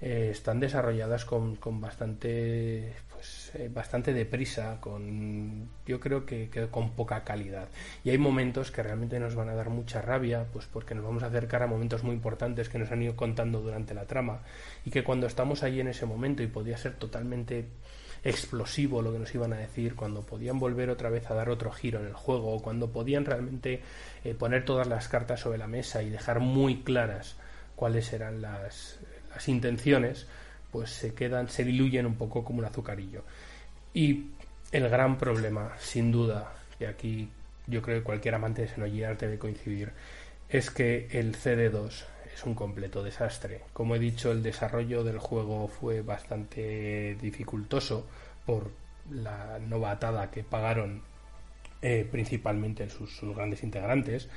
eh, 0.00 0.28
están 0.30 0.60
desarrolladas 0.60 1.24
con, 1.24 1.56
con 1.56 1.80
bastante 1.80 2.94
pues, 3.20 3.50
eh, 3.54 3.68
bastante 3.70 4.14
deprisa, 4.14 4.78
con 4.80 5.68
yo 5.84 6.00
creo 6.00 6.24
que, 6.24 6.48
con 6.70 6.92
poca 6.92 7.22
calidad. 7.22 7.68
Y 8.02 8.08
hay 8.08 8.16
momentos 8.16 8.70
que 8.70 8.82
realmente 8.82 9.20
nos 9.20 9.34
van 9.34 9.50
a 9.50 9.54
dar 9.54 9.68
mucha 9.68 10.00
rabia, 10.00 10.46
pues 10.50 10.64
porque 10.64 10.94
nos 10.94 11.04
vamos 11.04 11.22
a 11.22 11.26
acercar 11.26 11.62
a 11.62 11.66
momentos 11.66 12.02
muy 12.02 12.14
importantes 12.14 12.70
que 12.70 12.78
nos 12.78 12.90
han 12.90 13.02
ido 13.02 13.16
contando 13.16 13.60
durante 13.60 13.92
la 13.92 14.06
trama 14.06 14.40
y 14.86 14.90
que 14.90 15.04
cuando 15.04 15.26
estamos 15.26 15.62
ahí 15.62 15.80
en 15.80 15.88
ese 15.88 16.06
momento 16.06 16.42
y 16.42 16.46
podía 16.46 16.78
ser 16.78 16.94
totalmente 16.94 17.66
explosivo 18.24 19.02
lo 19.02 19.12
que 19.12 19.18
nos 19.18 19.34
iban 19.34 19.52
a 19.52 19.56
decir, 19.56 19.94
cuando 19.94 20.22
podían 20.22 20.58
volver 20.58 20.90
otra 20.90 21.10
vez 21.10 21.30
a 21.30 21.34
dar 21.34 21.48
otro 21.48 21.70
giro 21.70 22.00
en 22.00 22.06
el 22.06 22.14
juego, 22.14 22.60
cuando 22.60 22.90
podían 22.90 23.24
realmente 23.24 23.82
eh, 24.24 24.34
poner 24.34 24.64
todas 24.64 24.86
las 24.86 25.08
cartas 25.08 25.40
sobre 25.40 25.58
la 25.58 25.66
mesa 25.66 26.02
y 26.02 26.10
dejar 26.10 26.40
muy 26.40 26.82
claras 26.82 27.36
cuáles 27.76 28.12
eran 28.12 28.42
las, 28.42 28.98
intenciones, 29.46 30.26
pues 30.70 30.90
se 30.90 31.14
quedan, 31.14 31.48
se 31.48 31.64
diluyen 31.64 32.04
un 32.04 32.16
poco 32.16 32.44
como 32.44 32.58
un 32.58 32.66
azucarillo. 32.66 33.22
Y 33.94 34.26
el 34.70 34.88
gran 34.88 35.16
problema, 35.16 35.72
sin 35.78 36.12
duda, 36.12 36.52
y 36.78 36.84
aquí 36.84 37.30
yo 37.66 37.80
creo 37.80 37.98
que 37.98 38.04
cualquier 38.04 38.34
amante 38.34 38.62
de 38.62 38.68
Xenogears 38.68 39.18
debe 39.18 39.38
coincidir, 39.38 39.92
es 40.48 40.70
que 40.70 41.08
el 41.12 41.36
CD2 41.36 42.04
es 42.34 42.44
un 42.44 42.54
completo 42.54 43.02
desastre. 43.02 43.62
Como 43.72 43.94
he 43.94 43.98
dicho, 43.98 44.32
el 44.32 44.42
desarrollo 44.42 45.04
del 45.04 45.18
juego 45.18 45.68
fue 45.68 46.02
bastante 46.02 47.16
dificultoso 47.20 48.06
por 48.46 48.70
la 49.10 49.58
novatada 49.58 50.30
que 50.30 50.44
pagaron 50.44 51.02
eh, 51.82 52.06
principalmente 52.10 52.88
sus, 52.90 53.16
sus, 53.16 53.34
grandes 53.34 53.62
integrantes 53.62 54.28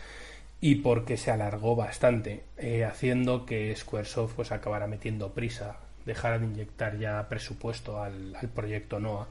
y 0.62 0.76
porque 0.76 1.18
se 1.18 1.30
alargó 1.32 1.76
bastante, 1.76 2.44
eh, 2.58 2.86
haciendo 2.86 3.46
que 3.46 3.76
Squaresoft 3.76 4.34
pues 4.36 4.52
acabara 4.52 4.88
metiendo 4.88 5.34
prisa 5.34 5.78
dejara 6.06 6.40
de 6.40 6.46
inyectar 6.46 6.98
ya 6.98 7.28
presupuesto 7.30 8.02
al, 8.02 8.38
proyecto 8.54 9.00
NOAA 9.00 9.28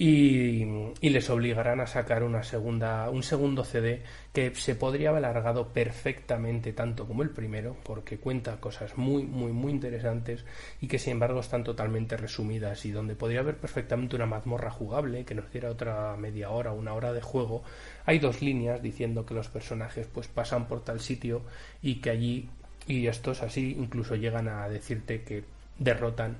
y, 0.00 0.64
les 1.02 1.28
obligarán 1.28 1.80
a 1.80 1.88
sacar 1.88 2.22
una 2.22 2.44
segunda, 2.44 3.10
un 3.10 3.24
segundo 3.24 3.64
CD 3.64 4.02
que 4.32 4.54
se 4.54 4.76
podría 4.76 5.10
haber 5.10 5.24
alargado 5.24 5.72
perfectamente 5.72 6.72
tanto 6.72 7.04
como 7.04 7.24
el 7.24 7.30
primero, 7.30 7.76
porque 7.82 8.18
cuenta 8.18 8.60
cosas 8.60 8.96
muy, 8.96 9.24
muy, 9.24 9.50
muy 9.50 9.72
interesantes 9.72 10.44
y 10.80 10.86
que 10.86 11.00
sin 11.00 11.14
embargo 11.14 11.40
están 11.40 11.64
totalmente 11.64 12.16
resumidas 12.16 12.84
y 12.86 12.92
donde 12.92 13.16
podría 13.16 13.40
haber 13.40 13.56
perfectamente 13.56 14.14
una 14.14 14.26
mazmorra 14.26 14.70
jugable 14.70 15.24
que 15.24 15.34
nos 15.34 15.50
diera 15.50 15.70
otra 15.70 16.16
media 16.16 16.50
hora, 16.50 16.70
una 16.70 16.94
hora 16.94 17.12
de 17.12 17.20
juego. 17.20 17.64
Hay 18.06 18.20
dos 18.20 18.40
líneas 18.40 18.80
diciendo 18.80 19.26
que 19.26 19.34
los 19.34 19.48
personajes 19.48 20.06
pues 20.06 20.28
pasan 20.28 20.68
por 20.68 20.84
tal 20.84 21.00
sitio 21.00 21.42
y 21.82 21.96
que 21.96 22.10
allí 22.10 22.48
y 22.86 23.08
estos 23.08 23.42
así 23.42 23.76
incluso 23.76 24.14
llegan 24.14 24.46
a 24.46 24.68
decirte 24.68 25.22
que 25.22 25.42
derrotan 25.78 26.36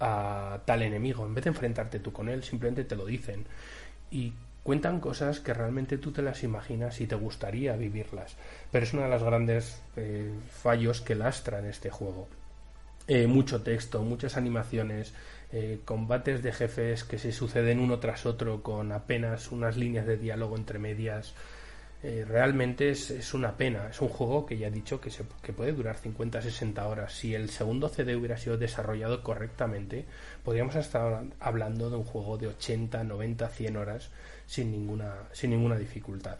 a 0.00 0.60
tal 0.64 0.82
enemigo. 0.82 1.24
En 1.26 1.34
vez 1.34 1.44
de 1.44 1.50
enfrentarte 1.50 2.00
tú 2.00 2.12
con 2.12 2.28
él, 2.28 2.42
simplemente 2.42 2.84
te 2.84 2.96
lo 2.96 3.04
dicen. 3.04 3.44
Y 4.10 4.32
cuentan 4.62 5.00
cosas 5.00 5.40
que 5.40 5.54
realmente 5.54 5.98
tú 5.98 6.10
te 6.12 6.22
las 6.22 6.42
imaginas 6.42 7.00
y 7.00 7.06
te 7.06 7.14
gustaría 7.14 7.76
vivirlas. 7.76 8.36
Pero 8.72 8.84
es 8.84 8.92
uno 8.92 9.02
de 9.02 9.10
los 9.10 9.22
grandes 9.22 9.80
eh, 9.96 10.32
fallos 10.50 11.00
que 11.00 11.14
lastra 11.14 11.58
en 11.60 11.66
este 11.66 11.90
juego. 11.90 12.28
Eh, 13.06 13.26
mucho 13.26 13.62
texto, 13.62 14.02
muchas 14.02 14.36
animaciones, 14.36 15.14
eh, 15.52 15.80
combates 15.84 16.42
de 16.42 16.52
jefes 16.52 17.02
que 17.02 17.18
se 17.18 17.32
suceden 17.32 17.80
uno 17.80 17.98
tras 17.98 18.24
otro 18.24 18.62
con 18.62 18.92
apenas 18.92 19.50
unas 19.50 19.76
líneas 19.76 20.06
de 20.06 20.16
diálogo 20.16 20.56
entre 20.56 20.78
medias. 20.78 21.34
Eh, 22.02 22.24
realmente 22.26 22.90
es, 22.90 23.34
una 23.34 23.56
pena. 23.56 23.88
Es 23.90 24.00
un 24.00 24.08
juego 24.08 24.46
que 24.46 24.56
ya 24.56 24.68
he 24.68 24.70
dicho 24.70 25.00
que, 25.00 25.10
se, 25.10 25.24
que 25.42 25.52
puede 25.52 25.72
durar 25.72 25.96
50-60 25.96 26.82
horas. 26.86 27.12
Si 27.12 27.34
el 27.34 27.50
segundo 27.50 27.88
CD 27.88 28.16
hubiera 28.16 28.38
sido 28.38 28.56
desarrollado 28.56 29.22
correctamente, 29.22 30.06
podríamos 30.42 30.76
estar 30.76 31.24
hablando 31.40 31.90
de 31.90 31.96
un 31.96 32.04
juego 32.04 32.38
de 32.38 32.48
80, 32.48 33.04
90, 33.04 33.48
100 33.48 33.76
horas 33.76 34.10
sin 34.46 34.70
ninguna, 34.72 35.14
sin 35.32 35.50
ninguna 35.50 35.76
dificultad. 35.76 36.38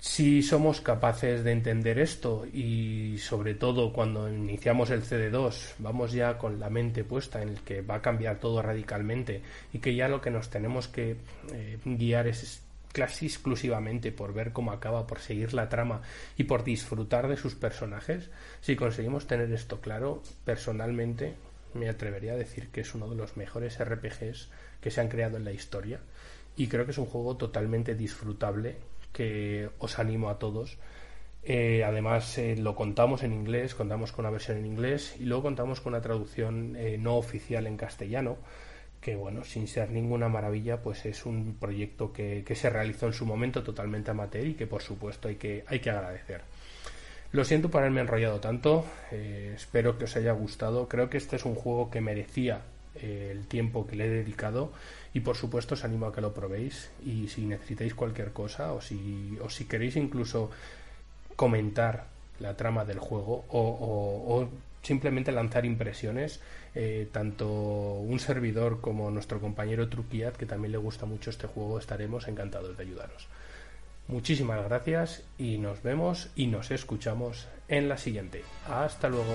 Si 0.00 0.42
somos 0.42 0.80
capaces 0.80 1.42
de 1.42 1.50
entender 1.50 1.98
esto 1.98 2.46
y 2.46 3.18
sobre 3.18 3.54
todo 3.54 3.92
cuando 3.92 4.32
iniciamos 4.32 4.90
el 4.90 5.02
CD2 5.02 5.74
vamos 5.78 6.12
ya 6.12 6.38
con 6.38 6.60
la 6.60 6.70
mente 6.70 7.02
puesta 7.02 7.42
en 7.42 7.48
el 7.48 7.60
que 7.62 7.82
va 7.82 7.96
a 7.96 8.02
cambiar 8.02 8.38
todo 8.38 8.62
radicalmente 8.62 9.42
y 9.72 9.80
que 9.80 9.96
ya 9.96 10.06
lo 10.06 10.20
que 10.20 10.30
nos 10.30 10.50
tenemos 10.50 10.86
que 10.86 11.16
eh, 11.52 11.78
guiar 11.84 12.28
es 12.28 12.62
casi 12.92 13.26
exclusivamente 13.26 14.12
por 14.12 14.32
ver 14.32 14.52
cómo 14.52 14.72
acaba, 14.72 15.06
por 15.06 15.20
seguir 15.20 15.54
la 15.54 15.68
trama 15.68 16.02
y 16.36 16.44
por 16.44 16.64
disfrutar 16.64 17.28
de 17.28 17.36
sus 17.36 17.54
personajes, 17.54 18.30
si 18.60 18.76
conseguimos 18.76 19.26
tener 19.26 19.52
esto 19.52 19.80
claro, 19.80 20.22
personalmente 20.44 21.34
me 21.74 21.88
atrevería 21.88 22.32
a 22.32 22.36
decir 22.36 22.68
que 22.70 22.80
es 22.80 22.94
uno 22.94 23.08
de 23.08 23.16
los 23.16 23.36
mejores 23.36 23.78
RPGs 23.82 24.48
que 24.80 24.90
se 24.90 25.00
han 25.00 25.08
creado 25.08 25.36
en 25.36 25.44
la 25.44 25.52
historia 25.52 26.00
y 26.56 26.66
creo 26.66 26.84
que 26.84 26.90
es 26.90 26.98
un 26.98 27.06
juego 27.06 27.36
totalmente 27.36 27.94
disfrutable 27.94 28.76
que 29.12 29.70
os 29.78 29.98
animo 29.98 30.28
a 30.28 30.38
todos. 30.38 30.76
Eh, 31.44 31.84
además 31.84 32.36
eh, 32.36 32.56
lo 32.56 32.74
contamos 32.74 33.22
en 33.22 33.32
inglés, 33.32 33.74
contamos 33.74 34.12
con 34.12 34.24
una 34.24 34.32
versión 34.32 34.58
en 34.58 34.66
inglés 34.66 35.14
y 35.18 35.24
luego 35.24 35.44
contamos 35.44 35.80
con 35.80 35.94
una 35.94 36.02
traducción 36.02 36.74
eh, 36.76 36.98
no 36.98 37.16
oficial 37.16 37.66
en 37.66 37.76
castellano 37.76 38.38
que 39.00 39.16
bueno, 39.16 39.44
sin 39.44 39.68
ser 39.68 39.90
ninguna 39.90 40.28
maravilla, 40.28 40.82
pues 40.82 41.04
es 41.06 41.24
un 41.24 41.56
proyecto 41.58 42.12
que, 42.12 42.44
se 42.54 42.70
realizó 42.70 43.06
en 43.06 43.12
su 43.12 43.26
momento 43.26 43.62
totalmente 43.62 44.10
amateur 44.10 44.46
y 44.46 44.54
que 44.54 44.66
por 44.66 44.82
supuesto 44.82 45.28
hay 45.28 45.36
que, 45.36 45.64
hay 45.66 45.80
que 45.80 45.90
agradecer. 45.90 46.42
Lo 47.30 47.44
siento 47.44 47.70
por 47.70 47.82
haberme 47.82 48.00
enrollado 48.00 48.40
tanto, 48.40 48.86
eh, 49.12 49.52
espero 49.54 49.98
que 49.98 50.04
os 50.04 50.16
haya 50.16 50.32
gustado, 50.32 50.88
creo 50.88 51.10
que 51.10 51.18
este 51.18 51.36
es 51.36 51.44
un 51.44 51.54
juego 51.54 51.90
que 51.90 52.00
merecía 52.00 52.62
eh, 52.96 53.28
el 53.30 53.46
tiempo 53.46 53.86
que 53.86 53.96
le 53.96 54.06
he 54.06 54.08
dedicado 54.08 54.72
y 55.12 55.20
por 55.20 55.36
supuesto 55.36 55.74
os 55.74 55.84
animo 55.84 56.06
a 56.06 56.12
que 56.12 56.22
lo 56.22 56.32
probéis 56.32 56.90
y 57.04 57.28
si 57.28 57.44
necesitáis 57.44 57.94
cualquier 57.94 58.32
cosa 58.32 58.72
o 58.72 58.80
si, 58.80 59.38
o 59.42 59.50
si 59.50 59.66
queréis 59.66 59.96
incluso 59.96 60.50
comentar 61.36 62.06
la 62.40 62.56
trama 62.56 62.84
del 62.84 62.98
juego 62.98 63.44
o 63.50 64.48
simplemente 64.82 65.32
lanzar 65.32 65.64
impresiones, 65.64 66.40
eh, 66.74 67.08
tanto 67.12 67.48
un 67.48 68.18
servidor 68.20 68.80
como 68.80 69.10
nuestro 69.10 69.40
compañero 69.40 69.88
Truquiat, 69.88 70.36
que 70.36 70.46
también 70.46 70.72
le 70.72 70.78
gusta 70.78 71.06
mucho 71.06 71.30
este 71.30 71.46
juego, 71.46 71.78
estaremos 71.78 72.28
encantados 72.28 72.76
de 72.76 72.82
ayudaros. 72.82 73.28
Muchísimas 74.08 74.64
gracias 74.64 75.22
y 75.36 75.58
nos 75.58 75.82
vemos 75.82 76.30
y 76.34 76.46
nos 76.46 76.70
escuchamos 76.70 77.46
en 77.68 77.88
la 77.88 77.98
siguiente. 77.98 78.42
Hasta 78.66 79.08
luego. 79.08 79.34